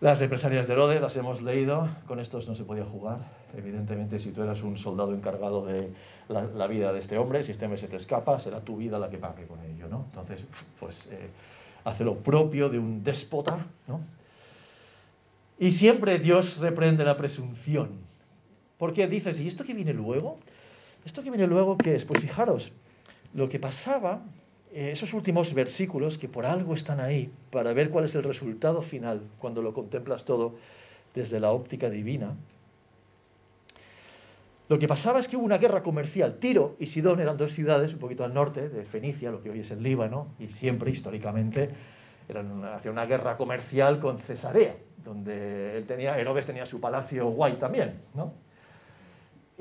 Las 0.01 0.21
represalias 0.21 0.69
de 0.69 0.75
Herodes 0.75 1.01
las 1.01 1.17
hemos 1.17 1.43
leído, 1.43 1.89
con 2.07 2.21
estos 2.21 2.47
no 2.47 2.55
se 2.55 2.65
podía 2.65 2.85
jugar. 2.85 3.19
Evidentemente, 3.57 4.19
si 4.19 4.31
tú 4.31 4.43
eras 4.43 4.63
un 4.63 4.79
soldado 4.79 5.13
encargado 5.15 5.67
de 5.67 5.91
la, 6.29 6.67
vida 6.67 6.93
de 6.93 7.01
este 7.01 7.19
hombre, 7.19 7.43
si 7.43 7.53
este 7.53 7.65
hombre 7.65 7.81
te 7.81 7.97
escapa, 7.97 8.39
será 8.39 8.61
tu 8.61 8.77
vida 8.77 8.99
la 8.99 9.11
que 9.11 9.19
pague 9.19 9.47
con 9.47 9.61
ello, 9.65 9.89
¿no? 9.89 10.05
Entonces, 10.11 10.45
pues 10.79 11.09
eh, 11.11 11.31
hace 11.89 12.05
lo 12.05 12.17
propio 12.19 12.69
de 12.69 12.79
un 12.79 13.03
déspota, 13.03 13.67
¿no? 13.87 14.01
Y 15.59 15.73
siempre 15.73 16.19
Dios 16.19 16.59
reprende 16.59 17.05
la 17.05 17.17
presunción. 17.17 17.91
Porque 18.79 19.07
dices, 19.09 19.41
¿y 19.41 19.49
esto 19.49 19.65
que 19.65 19.75
viene 19.75 19.93
luego? 19.93 20.39
¿Esto 21.05 21.23
que 21.23 21.31
viene 21.31 21.47
luego 21.47 21.77
qué 21.77 21.97
es? 21.97 22.05
Pues 22.05 22.21
fijaros, 22.21 22.71
lo 23.35 23.49
que 23.49 23.59
pasaba, 23.59 24.23
eh, 24.73 24.91
esos 24.93 25.13
últimos 25.15 25.53
versículos 25.53 26.17
que 26.17 26.29
por 26.29 26.47
algo 26.47 26.75
están 26.75 27.01
ahí, 27.01 27.33
para 27.51 27.73
ver 27.73 27.91
cuál 27.91 28.05
es 28.05 28.15
el 28.15 28.23
resultado 28.23 28.83
final 28.83 29.23
cuando 29.39 29.63
lo 29.63 29.75
contemplas 29.75 30.25
todo 30.25 30.55
desde 31.15 31.41
la 31.41 31.51
óptica 31.51 31.91
divina, 31.91 32.37
lo 34.69 34.79
que 34.79 34.87
pasaba 34.87 35.19
es 35.19 35.29
que 35.29 35.37
hubo 35.37 35.45
una 35.45 35.59
guerra 35.59 35.83
comercial. 35.83 36.39
Tiro 36.39 36.77
y 36.79 36.87
Sidón 36.87 37.21
eran 37.21 37.37
dos 37.37 37.53
ciudades 37.53 37.93
un 37.93 37.99
poquito 37.99 38.25
al 38.25 38.35
norte 38.35 38.69
de 38.69 38.85
Fenicia, 38.85 39.31
lo 39.31 39.43
que 39.43 39.51
hoy 39.51 39.61
es 39.61 39.71
el 39.71 39.83
Líbano, 39.83 40.35
y 40.39 40.49
siempre 40.49 40.91
históricamente 40.91 41.71
eran 42.29 42.63
hacía 42.65 42.91
una 42.91 43.07
guerra 43.07 43.39
comercial 43.39 43.99
con 43.99 44.19
Cesarea, 44.19 44.75
donde 45.03 45.79
él 45.79 45.87
tenía, 45.87 46.19
Herodes 46.19 46.45
tenía 46.45 46.67
su 46.67 46.81
palacio 46.81 47.27
guay 47.31 47.55
también, 47.55 48.01
¿no? 48.15 48.35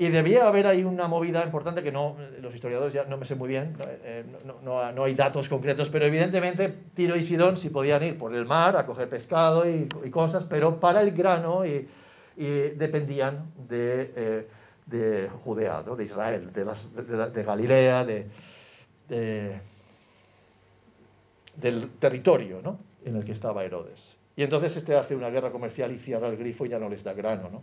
Y 0.00 0.10
debía 0.10 0.46
haber 0.46 0.66
ahí 0.68 0.84
una 0.84 1.08
movida 1.08 1.42
importante 1.44 1.82
que 1.82 1.90
no, 1.90 2.16
los 2.40 2.54
historiadores 2.54 2.94
ya 2.94 3.04
no 3.04 3.16
me 3.16 3.24
sé 3.24 3.34
muy 3.34 3.48
bien, 3.48 3.76
eh, 4.04 4.24
no, 4.62 4.92
no, 4.92 5.04
hay 5.04 5.14
datos 5.14 5.48
concretos, 5.48 5.88
pero 5.88 6.04
evidentemente 6.04 6.72
Tiro 6.94 7.16
y 7.16 7.24
Sidón 7.24 7.56
sí 7.56 7.70
podían 7.70 8.04
ir 8.04 8.16
por 8.16 8.32
el 8.32 8.44
mar 8.44 8.76
a 8.76 8.86
coger 8.86 9.08
pescado 9.08 9.68
y, 9.68 9.88
cosas, 10.10 10.44
pero 10.44 10.78
para 10.78 11.00
el 11.00 11.10
grano 11.12 11.66
y, 11.66 11.88
dependían 12.36 13.50
de, 13.68 14.12
eh, 14.14 14.48
de 14.88 15.28
Judea, 15.44 15.82
de 15.82 16.04
Israel, 16.04 16.52
de, 16.52 17.42
Galilea, 17.42 18.04
de, 18.04 19.60
del 21.56 21.90
territorio 21.98 22.78
en 23.04 23.16
el 23.16 23.24
que 23.24 23.32
estaba 23.32 23.64
Herodes. 23.64 24.16
Y 24.36 24.42
entonces 24.42 24.76
este 24.76 24.96
hace 24.96 25.16
una 25.16 25.30
guerra 25.30 25.50
comercial 25.50 25.92
y 25.92 25.98
cierra 25.98 26.28
el 26.28 26.36
grifo 26.36 26.64
y 26.64 26.68
ya 26.68 26.78
no 26.78 26.88
les 26.88 27.02
da 27.02 27.12
grano. 27.12 27.50
¿no? 27.50 27.62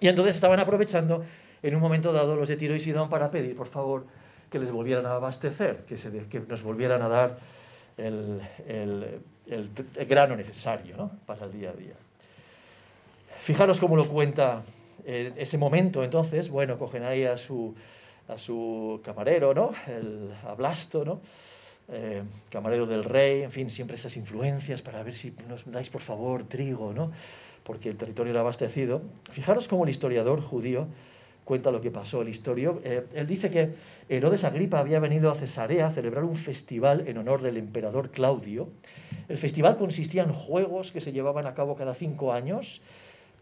Y 0.00 0.08
entonces 0.08 0.34
estaban 0.36 0.58
aprovechando 0.58 1.24
en 1.62 1.74
un 1.74 1.80
momento 1.80 2.12
dado 2.12 2.34
los 2.34 2.48
de 2.48 2.56
Tiro 2.56 2.74
y 2.74 2.80
Sidón 2.80 3.08
para 3.08 3.30
pedir, 3.30 3.56
por 3.56 3.68
favor, 3.68 4.06
que 4.50 4.58
les 4.58 4.70
volvieran 4.70 5.06
a 5.06 5.12
abastecer, 5.12 5.84
que, 5.84 6.40
nos 6.40 6.62
volvieran 6.62 7.02
a 7.02 7.08
dar 7.08 7.38
el, 7.96 8.40
grano 10.08 10.36
necesario 10.36 11.10
para 11.26 11.44
el 11.44 11.52
día 11.52 11.70
a 11.70 11.72
día. 11.74 11.94
Fijaros 13.42 13.78
cómo 13.80 13.96
lo 13.96 14.08
cuenta 14.08 14.62
en 15.04 15.34
ese 15.36 15.58
momento, 15.58 16.04
entonces, 16.04 16.48
bueno, 16.48 16.78
cogen 16.78 17.04
ahí 17.04 17.24
a 17.24 17.36
su, 17.36 17.74
a 18.28 18.38
su 18.38 19.00
camarero, 19.04 19.54
¿no? 19.54 19.70
El 19.86 20.30
Ablasto, 20.44 21.04
¿no? 21.04 21.20
Eh, 21.90 22.22
camarero 22.50 22.86
del 22.86 23.02
rey, 23.02 23.42
en 23.42 23.50
fin, 23.50 23.70
siempre 23.70 23.96
esas 23.96 24.14
influencias 24.16 24.82
para 24.82 25.02
ver 25.02 25.14
si 25.14 25.34
nos 25.48 25.64
dais 25.70 25.88
por 25.88 26.02
favor 26.02 26.44
trigo, 26.46 26.92
¿no? 26.92 27.12
Porque 27.64 27.88
el 27.88 27.96
territorio 27.96 28.32
era 28.32 28.40
abastecido. 28.40 29.00
Fijaros 29.32 29.66
cómo 29.68 29.84
el 29.84 29.90
historiador 29.90 30.42
judío 30.42 30.86
cuenta 31.44 31.70
lo 31.70 31.80
que 31.80 31.90
pasó. 31.90 32.20
El 32.20 32.28
historio, 32.28 32.82
eh, 32.84 33.06
él 33.14 33.26
dice 33.26 33.48
que 33.48 33.70
Herodes 34.10 34.44
Agripa 34.44 34.80
había 34.80 35.00
venido 35.00 35.30
a 35.30 35.34
Cesarea 35.36 35.86
a 35.86 35.92
celebrar 35.92 36.24
un 36.24 36.36
festival 36.36 37.08
en 37.08 37.16
honor 37.16 37.40
del 37.40 37.56
emperador 37.56 38.10
Claudio. 38.10 38.68
El 39.30 39.38
festival 39.38 39.78
consistía 39.78 40.24
en 40.24 40.34
juegos 40.34 40.92
que 40.92 41.00
se 41.00 41.12
llevaban 41.12 41.46
a 41.46 41.54
cabo 41.54 41.74
cada 41.74 41.94
cinco 41.94 42.34
años 42.34 42.82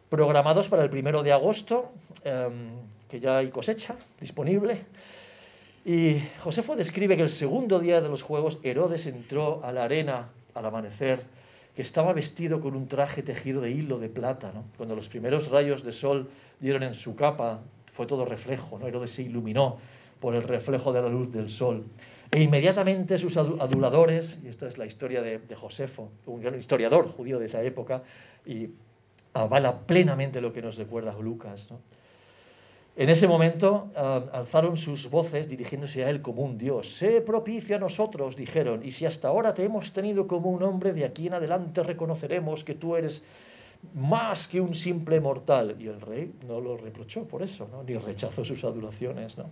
programados 0.08 0.68
para 0.68 0.82
el 0.82 0.90
primero 0.90 1.22
de 1.22 1.32
agosto, 1.32 1.92
em, 2.24 2.70
que 3.08 3.20
ya 3.20 3.38
hay 3.38 3.50
cosecha 3.50 3.96
disponible. 4.20 4.84
Y 5.84 6.20
Josefo 6.40 6.74
describe 6.74 7.16
que 7.16 7.22
el 7.22 7.30
segundo 7.30 7.78
día 7.78 8.00
de 8.00 8.08
los 8.08 8.22
Juegos 8.22 8.58
Herodes 8.62 9.06
entró 9.06 9.64
a 9.64 9.72
la 9.72 9.84
arena 9.84 10.30
al 10.54 10.66
amanecer, 10.66 11.20
que 11.76 11.82
estaba 11.82 12.12
vestido 12.12 12.60
con 12.60 12.74
un 12.74 12.88
traje 12.88 13.22
tejido 13.22 13.60
de 13.60 13.70
hilo 13.70 13.98
de 13.98 14.08
plata. 14.08 14.52
Cuando 14.76 14.96
los 14.96 15.08
primeros 15.08 15.48
rayos 15.48 15.84
de 15.84 15.92
sol 15.92 16.28
dieron 16.58 16.82
en 16.82 16.94
su 16.94 17.14
capa, 17.14 17.60
fue 17.94 18.06
todo 18.06 18.24
reflejo. 18.24 18.78
¿no? 18.78 18.86
Herodes 18.88 19.12
se 19.12 19.22
iluminó 19.22 19.78
por 20.20 20.34
el 20.34 20.42
reflejo 20.42 20.92
de 20.92 21.02
la 21.02 21.08
luz 21.08 21.30
del 21.32 21.50
sol. 21.50 21.84
E 22.30 22.42
inmediatamente 22.42 23.18
sus 23.18 23.36
aduladores, 23.36 24.40
y 24.44 24.48
esta 24.48 24.66
es 24.66 24.78
la 24.78 24.86
historia 24.86 25.22
de, 25.22 25.54
Josefo, 25.54 26.10
un 26.26 26.40
gran 26.40 26.58
historiador 26.58 27.12
judío 27.12 27.38
de 27.38 27.46
esa 27.46 27.62
época, 27.62 28.02
y 28.44 28.70
avala 29.42 29.81
plenamente 29.87 30.40
lo 30.40 30.53
que 30.53 30.62
nos 30.62 30.77
recuerda 30.77 31.12
Lucas. 31.18 31.68
En 32.96 33.11
ese 33.11 33.29
momento 33.29 33.90
ah, 33.94 34.22
alzaron 34.33 34.77
sus 34.79 35.11
voces 35.11 35.49
dirigiéndose 35.49 36.03
a 36.05 36.09
él 36.09 36.22
como 36.22 36.42
un 36.42 36.57
Dios. 36.57 36.88
Sé 36.96 37.20
propicio 37.20 37.77
a 37.77 37.79
nosotros, 37.79 38.37
dijeron, 38.37 38.83
y 38.83 38.92
si 38.92 39.05
hasta 39.05 39.29
ahora 39.29 39.53
te 39.53 39.64
hemos 39.64 39.92
tenido 39.92 40.27
como 40.27 40.51
un 40.51 40.62
hombre, 40.62 40.94
de 40.94 41.05
aquí 41.05 41.27
en 41.27 41.35
adelante 41.35 41.83
reconoceremos 41.83 42.64
que 42.64 42.75
tú 42.75 42.96
eres 42.96 43.22
más 43.94 44.49
que 44.49 44.62
un 44.62 44.75
simple 44.75 45.20
mortal. 45.20 45.77
Y 45.79 45.88
el 45.88 46.01
rey 46.01 46.33
no 46.49 46.59
lo 46.59 46.79
reprochó 46.79 47.25
por 47.25 47.42
eso, 47.42 47.68
¿no? 47.70 47.83
ni 47.83 47.96
rechazó 47.99 48.46
sus 48.46 48.64
adulaciones. 48.64 49.37
¿no? 49.37 49.44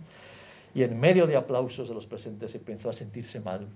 Y 0.73 0.81
en 0.81 0.99
medio 0.99 1.27
de 1.27 1.35
aplausos 1.35 1.87
de 1.87 1.93
los 1.93 2.07
presentes 2.07 2.53
empezó 2.55 2.89
a 2.89 2.93
sentirse 2.93 3.39
mal. 3.39 3.67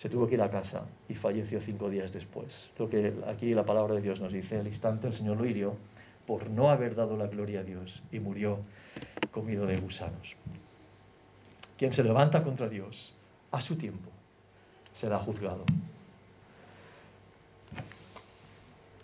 Se 0.00 0.08
tuvo 0.08 0.26
que 0.26 0.34
ir 0.34 0.40
a 0.40 0.50
casa 0.50 0.86
y 1.10 1.14
falleció 1.14 1.60
cinco 1.60 1.90
días 1.90 2.10
después. 2.10 2.70
Lo 2.78 2.88
que 2.88 3.12
aquí 3.26 3.52
la 3.52 3.66
palabra 3.66 3.96
de 3.96 4.00
Dios 4.00 4.18
nos 4.18 4.32
dice, 4.32 4.58
el 4.58 4.66
instante 4.66 5.06
el 5.06 5.12
Señor 5.12 5.36
lo 5.36 5.44
hirió 5.44 5.76
por 6.26 6.48
no 6.48 6.70
haber 6.70 6.94
dado 6.94 7.18
la 7.18 7.26
gloria 7.26 7.60
a 7.60 7.64
Dios 7.64 8.02
y 8.10 8.18
murió 8.18 8.60
comido 9.30 9.66
de 9.66 9.76
gusanos. 9.76 10.36
Quien 11.76 11.92
se 11.92 12.02
levanta 12.02 12.42
contra 12.42 12.66
Dios 12.70 13.14
a 13.50 13.60
su 13.60 13.76
tiempo 13.76 14.08
será 14.94 15.18
juzgado. 15.18 15.66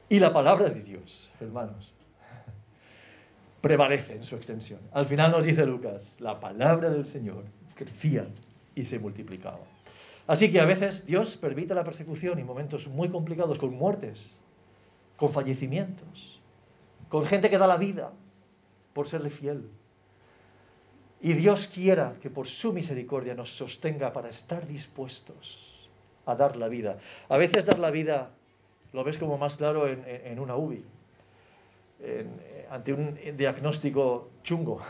Y 0.09 0.19
la 0.19 0.33
palabra 0.33 0.71
de 0.71 0.81
Dios, 0.81 1.31
hermanos, 1.43 1.93
prevalece 3.61 4.15
en 4.15 4.25
su 4.25 4.35
extensión. 4.35 4.81
Al 4.93 5.05
final 5.05 5.31
nos 5.31 5.45
dice 5.45 5.67
Lucas, 5.67 6.17
la 6.21 6.41
palabra 6.41 6.89
del 6.89 7.05
Señor 7.05 7.45
crecía 7.75 8.27
y 8.75 8.85
se 8.85 8.99
multiplicaba. 8.99 9.76
Así 10.27 10.51
que 10.51 10.61
a 10.61 10.65
veces 10.65 11.07
Dios 11.07 11.37
permite 11.37 11.75
la 11.75 11.85
persecución 11.85 12.39
y 12.39 12.45
momentos 12.45 12.87
muy 12.89 13.09
complicados 13.09 13.59
con 13.59 13.75
muertes, 13.75 14.19
con 15.17 15.33
fallecimientos, 15.33 16.41
con 17.09 17.25
gente 17.27 17.49
que 17.49 17.59
da 17.59 17.67
la 17.67 17.77
vida 17.77 18.13
por 18.93 19.09
serle 19.09 19.31
fiel. 19.31 19.69
Y 21.21 21.33
Dios 21.35 21.71
quiera 21.73 22.15
que 22.21 22.29
por 22.29 22.49
su 22.49 22.73
misericordia 22.73 23.35
nos 23.35 23.57
sostenga 23.57 24.13
para 24.13 24.31
estar 24.31 24.67
dispuestos 24.67 25.89
a 26.27 26.35
dar 26.35 26.57
la 26.57 26.69
vida. 26.69 26.99
A 27.29 27.39
veces 27.39 27.65
dar 27.65 27.79
la 27.79 27.91
vida 27.91 28.31
lo 28.93 29.05
ves 29.05 29.19
como 29.19 29.39
más 29.39 29.57
claro 29.57 29.87
en, 29.89 30.39
una 30.39 30.57
UBI, 30.57 30.85
ante 32.71 32.93
un 32.93 33.17
diagnóstico 33.37 34.31
chungo. 34.43 34.81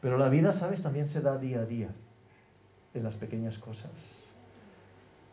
Pero 0.00 0.18
la 0.18 0.28
vida, 0.28 0.54
¿sabes? 0.54 0.82
También 0.82 1.06
se 1.08 1.20
da 1.20 1.38
día 1.38 1.60
a 1.60 1.64
día, 1.64 1.90
en 2.92 3.04
las 3.04 3.16
pequeñas 3.16 3.56
cosas 3.58 3.90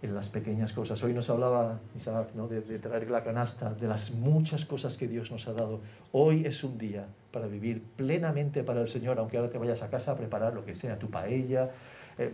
en 0.02 0.16
las 0.16 0.30
pequeñas 0.30 0.72
cosas. 0.74 1.02
Hoy 1.04 1.14
nos 1.14 1.30
hablaba 1.30 1.80
Isaac 1.98 2.30
¿no? 2.34 2.48
de, 2.48 2.62
traer 2.80 3.10
la 3.10 3.24
canasta, 3.24 3.74
de 3.74 3.88
las 3.88 4.12
muchas 4.12 4.66
cosas 4.66 4.96
que 4.96 5.08
Dios 5.08 5.30
nos 5.32 5.48
ha 5.48 5.54
dado. 5.54 5.82
Hoy 6.12 6.46
es 6.46 6.64
un 6.64 6.78
día 6.78 7.08
para 7.32 7.48
vivir 7.48 7.84
plenamente 7.96 8.64
para 8.64 8.82
el 8.82 8.90
Señor, 8.90 9.20
aunque 9.20 9.38
ahora 9.38 9.50
te 9.50 9.58
vayas 9.58 9.82
a 9.82 9.90
casa 9.90 10.14
a 10.14 10.16
preparar 10.16 10.54
lo 10.54 10.66
que 10.66 10.76
sea, 10.76 10.98
tu 10.98 11.10
paella, 11.10 11.72
eh, 12.18 12.34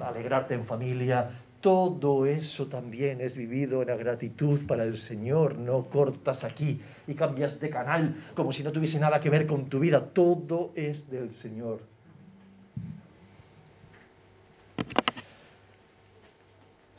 alegrarte 0.00 0.54
en 0.54 0.66
familia. 0.66 1.42
Todo 1.60 2.26
eso 2.26 2.66
también 2.66 3.20
es 3.22 3.34
vivido 3.34 3.80
en 3.80 3.88
la 3.88 3.96
gratitud 3.96 4.66
para 4.66 4.84
el 4.84 4.98
Señor. 4.98 5.56
No 5.56 5.84
cortas 5.84 6.44
aquí 6.44 6.80
y 7.06 7.14
cambias 7.14 7.58
de 7.60 7.70
canal 7.70 8.24
como 8.34 8.52
si 8.52 8.62
no 8.62 8.72
tuviese 8.72 8.98
nada 8.98 9.20
que 9.20 9.30
ver 9.30 9.46
con 9.46 9.70
tu 9.70 9.80
vida. 9.80 10.10
Todo 10.12 10.72
es 10.74 11.10
del 11.10 11.32
Señor. 11.32 11.95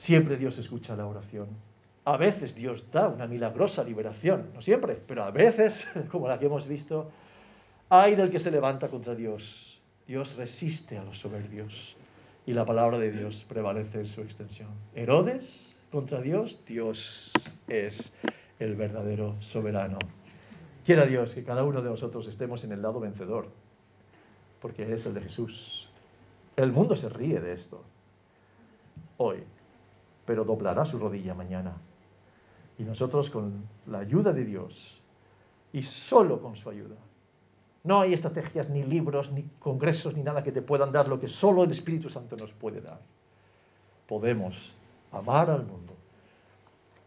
Siempre 0.08 0.38
Dios 0.38 0.58
escucha 0.58 0.96
la 0.96 1.06
oración. 1.06 1.50
A 2.06 2.16
veces 2.16 2.56
Dios 2.56 2.90
da 2.94 3.10
una 3.10 3.28
milagrosa 3.28 3.84
liberación, 3.84 4.52
no 4.54 4.62
siempre, 4.62 4.98
pero 5.06 5.26
a 5.26 5.32
veces, 5.32 5.78
como 6.12 6.30
la 6.30 6.40
que 6.40 6.46
hemos 6.46 6.66
visto, 6.66 7.12
hay 7.90 8.16
del 8.16 8.32
que 8.32 8.40
se 8.40 8.50
levanta 8.50 8.88
contra 8.88 9.16
Dios. 9.16 9.44
Dios 10.08 10.34
resiste 10.38 10.98
a 10.98 11.04
los 11.04 11.20
soberbios 11.20 11.98
y 12.46 12.54
la 12.54 12.64
palabra 12.64 12.98
de 12.98 13.12
Dios 13.12 13.46
prevalece 13.50 14.00
en 14.00 14.06
su 14.06 14.22
extensión. 14.22 14.70
Herodes 14.96 15.76
contra 15.92 16.22
Dios, 16.22 16.58
Dios 16.66 17.34
es 17.68 18.16
el 18.60 18.76
verdadero 18.76 19.36
soberano. 19.42 20.00
Quiera 20.86 21.06
Dios 21.06 21.34
que 21.34 21.44
cada 21.44 21.66
uno 21.66 21.82
de 21.82 21.90
nosotros 21.90 22.30
estemos 22.30 22.64
en 22.64 22.72
el 22.72 22.82
lado 22.82 23.02
vencedor, 23.02 23.50
porque 24.62 24.90
es 24.90 25.06
el 25.06 25.16
de 25.16 25.22
Jesús. 25.24 25.90
El 26.56 26.72
mundo 26.72 26.96
se 26.96 27.10
ríe 27.10 27.42
de 27.42 27.52
esto. 27.52 27.84
Hoy, 29.18 29.44
pero 30.28 30.44
doblará 30.44 30.86
su 30.86 31.00
rodilla 31.00 31.34
mañana. 31.34 31.78
Y 32.78 32.84
nosotros 32.84 33.32
con 33.32 33.64
la 33.88 34.00
ayuda 34.00 34.34
de 34.34 34.44
Dios 34.44 35.02
y 35.72 35.82
solo 35.82 36.42
con 36.42 36.58
su 36.58 36.70
ayuda. 36.70 36.98
No 37.84 38.02
hay 38.02 38.14
estrategias, 38.14 38.70
ni 38.70 38.84
libros, 38.84 39.32
ni 39.32 39.44
congresos, 39.60 40.14
ni 40.16 40.22
nada 40.22 40.44
que 40.44 40.52
te 40.52 40.62
puedan 40.62 40.92
dar 40.92 41.08
lo 41.08 41.18
que 41.18 41.30
solo 41.30 41.64
el 41.64 41.72
Espíritu 41.72 42.10
Santo 42.10 42.36
nos 42.36 42.52
puede 42.52 42.82
dar. 42.82 43.00
Podemos 44.06 44.54
amar 45.14 45.50
al 45.50 45.66
mundo, 45.66 45.94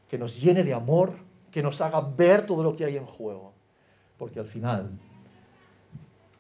que 0.09 0.17
nos 0.17 0.35
llene 0.41 0.65
de 0.65 0.73
amor, 0.73 1.13
que 1.53 1.63
nos 1.63 1.79
haga 1.83 2.01
ver 2.01 2.47
todo 2.47 2.63
lo 2.63 2.75
que 2.75 2.87
hay 2.87 2.97
en 2.97 3.05
juego. 3.05 3.53
Porque 4.17 4.41
al 4.41 4.47
final 4.47 4.93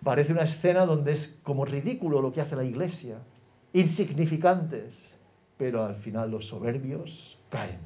parece 0.03 0.33
una 0.33 0.45
escena 0.45 0.87
donde 0.87 1.13
es 1.13 1.39
como 1.43 1.67
ridículo 1.67 2.23
lo 2.23 2.33
que 2.33 2.41
hace 2.41 2.57
la 2.57 2.65
iglesia, 2.65 3.19
insignificantes, 3.75 5.10
pero 5.61 5.85
al 5.85 5.97
final 5.97 6.31
los 6.31 6.47
soberbios 6.47 7.37
caen 7.51 7.81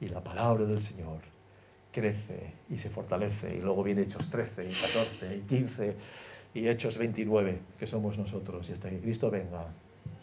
y 0.00 0.08
la 0.08 0.24
palabra 0.24 0.64
del 0.64 0.80
Señor 0.80 1.18
crece 1.92 2.54
y 2.70 2.78
se 2.78 2.88
fortalece. 2.88 3.54
Y 3.54 3.60
luego 3.60 3.84
viene 3.84 4.00
Hechos 4.00 4.30
13 4.30 4.64
y 4.64 4.72
14 4.72 5.36
y 5.36 5.40
15 5.40 5.96
y 6.54 6.66
Hechos 6.66 6.96
29, 6.96 7.58
que 7.78 7.86
somos 7.86 8.16
nosotros. 8.16 8.66
Y 8.70 8.72
hasta 8.72 8.88
que 8.88 8.98
Cristo 8.98 9.30
venga, 9.30 9.66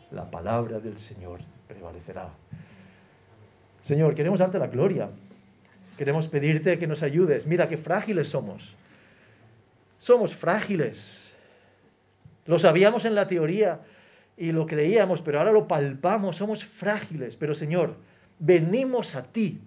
la 0.10 0.32
palabra 0.32 0.80
del 0.80 0.98
Señor 0.98 1.42
prevalecerá. 1.68 2.30
Señor, 3.84 4.16
queremos 4.16 4.40
darte 4.40 4.58
la 4.58 4.68
gloria. 4.68 5.12
Queremos 5.96 6.28
pedirte 6.28 6.80
que 6.80 6.88
nos 6.88 7.04
ayudes. 7.04 7.46
Mira 7.46 7.70
qué 7.70 7.78
frágiles 7.78 8.30
somos. 8.30 8.76
Somos 10.00 10.36
frágiles. 10.38 11.32
Lo 12.48 12.58
sabíamos 12.58 13.06
en 13.06 13.14
la 13.14 13.28
teoría, 13.28 13.82
y 14.38 14.52
lo 14.52 14.66
creíamos, 14.66 15.22
pero 15.22 15.40
ahora 15.40 15.52
lo 15.52 15.68
palpamos, 15.68 16.38
somos 16.38 16.64
frágiles, 16.66 17.36
pero 17.36 17.54
Señor, 17.56 17.98
venimos 18.40 19.16
a 19.16 19.24
ti, 19.24 19.62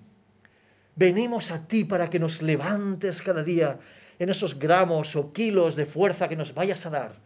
venimos 0.95 1.51
a 1.51 1.67
ti 1.67 1.85
para 1.85 2.11
que 2.11 2.19
nos 2.19 2.43
levantes 2.43 3.23
cada 3.23 3.43
día 3.43 3.79
en 4.19 4.31
esos 4.31 4.59
gramos 4.59 5.15
o 5.15 5.33
kilos 5.33 5.77
de 5.77 5.87
fuerza 5.87 6.29
que 6.29 6.37
nos 6.37 6.55
vayas 6.55 6.85
a 6.87 6.91
dar. 6.91 7.17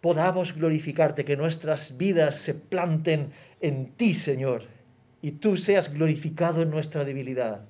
Podamos 0.00 0.54
glorificarte, 0.54 1.24
que 1.24 1.36
nuestras 1.36 1.96
vidas 1.98 2.36
se 2.42 2.54
planten 2.54 3.32
en 3.60 3.96
ti, 3.96 4.14
Señor, 4.14 4.62
y 5.20 5.32
tú 5.32 5.56
seas 5.56 5.92
glorificado 5.92 6.62
en 6.62 6.70
nuestra 6.70 7.04
debilidad. 7.04 7.66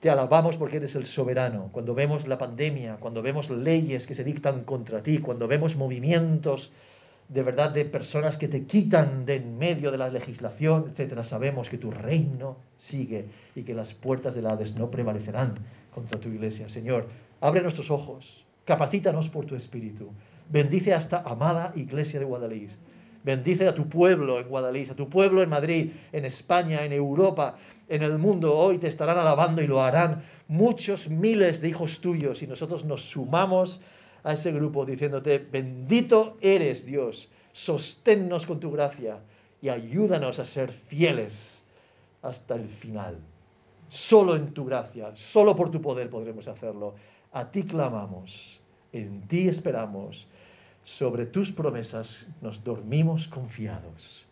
Te 0.00 0.10
alabamos 0.10 0.56
porque 0.56 0.76
eres 0.76 0.94
el 0.94 1.06
soberano. 1.06 1.70
Cuando 1.72 1.94
vemos 1.94 2.26
la 2.28 2.38
pandemia, 2.38 2.96
cuando 3.00 3.20
vemos 3.20 3.50
leyes 3.50 4.06
que 4.06 4.14
se 4.14 4.22
dictan 4.22 4.64
contra 4.64 5.02
ti, 5.02 5.18
cuando 5.18 5.48
vemos 5.48 5.74
movimientos 5.74 6.70
de 7.28 7.42
verdad 7.42 7.72
de 7.72 7.84
personas 7.84 8.38
que 8.38 8.48
te 8.48 8.64
quitan 8.64 9.26
de 9.26 9.36
en 9.36 9.58
medio 9.58 9.90
de 9.90 9.98
la 9.98 10.08
legislación, 10.08 10.86
etcétera, 10.90 11.24
sabemos 11.24 11.68
que 11.68 11.76
tu 11.76 11.90
reino 11.90 12.56
sigue 12.76 13.26
y 13.54 13.64
que 13.64 13.74
las 13.74 13.92
puertas 13.92 14.34
del 14.34 14.46
Hades 14.46 14.74
no 14.76 14.90
prevalecerán 14.90 15.56
contra 15.94 16.18
tu 16.18 16.28
iglesia. 16.28 16.68
Señor, 16.70 17.06
abre 17.40 17.60
nuestros 17.60 17.90
ojos, 17.90 18.44
capacítanos 18.64 19.28
por 19.28 19.44
tu 19.44 19.56
espíritu. 19.56 20.10
Bendice 20.48 20.94
a 20.94 20.98
esta 20.98 21.20
amada 21.20 21.72
iglesia 21.76 22.18
de 22.18 22.24
Guadalís. 22.24 22.78
Bendice 23.28 23.68
a 23.68 23.74
tu 23.74 23.90
pueblo 23.90 24.40
en 24.40 24.48
Guadalís, 24.48 24.88
a 24.88 24.94
tu 24.94 25.10
pueblo 25.10 25.42
en 25.42 25.50
Madrid, 25.50 25.92
en 26.12 26.24
España, 26.24 26.86
en 26.86 26.94
Europa, 26.94 27.56
en 27.86 28.02
el 28.02 28.16
mundo. 28.16 28.56
Hoy 28.56 28.78
te 28.78 28.88
estarán 28.88 29.18
alabando 29.18 29.60
y 29.60 29.66
lo 29.66 29.82
harán 29.82 30.22
muchos 30.46 31.06
miles 31.10 31.60
de 31.60 31.68
hijos 31.68 32.00
tuyos 32.00 32.42
y 32.42 32.46
nosotros 32.46 32.86
nos 32.86 33.02
sumamos 33.10 33.78
a 34.24 34.32
ese 34.32 34.50
grupo 34.50 34.86
diciéndote, 34.86 35.36
bendito 35.40 36.38
eres 36.40 36.86
Dios, 36.86 37.30
sosténnos 37.52 38.46
con 38.46 38.60
tu 38.60 38.70
gracia 38.70 39.18
y 39.60 39.68
ayúdanos 39.68 40.38
a 40.38 40.46
ser 40.46 40.72
fieles 40.88 41.62
hasta 42.22 42.54
el 42.54 42.66
final. 42.80 43.18
Solo 43.90 44.36
en 44.36 44.54
tu 44.54 44.64
gracia, 44.64 45.14
solo 45.14 45.54
por 45.54 45.70
tu 45.70 45.82
poder 45.82 46.08
podremos 46.08 46.48
hacerlo. 46.48 46.94
A 47.32 47.50
ti 47.50 47.64
clamamos, 47.64 48.58
en 48.90 49.28
ti 49.28 49.48
esperamos 49.48 50.26
sobre 50.96 51.26
tus 51.26 51.52
promesas 51.52 52.26
nos 52.40 52.64
dormimos 52.64 53.28
confiados. 53.28 54.26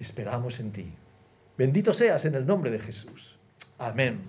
Esperamos 0.00 0.58
en 0.58 0.72
ti. 0.72 0.92
Bendito 1.56 1.94
seas 1.94 2.24
en 2.24 2.34
el 2.34 2.46
nombre 2.46 2.70
de 2.70 2.80
Jesús. 2.80 3.38
Amén. 3.78 4.20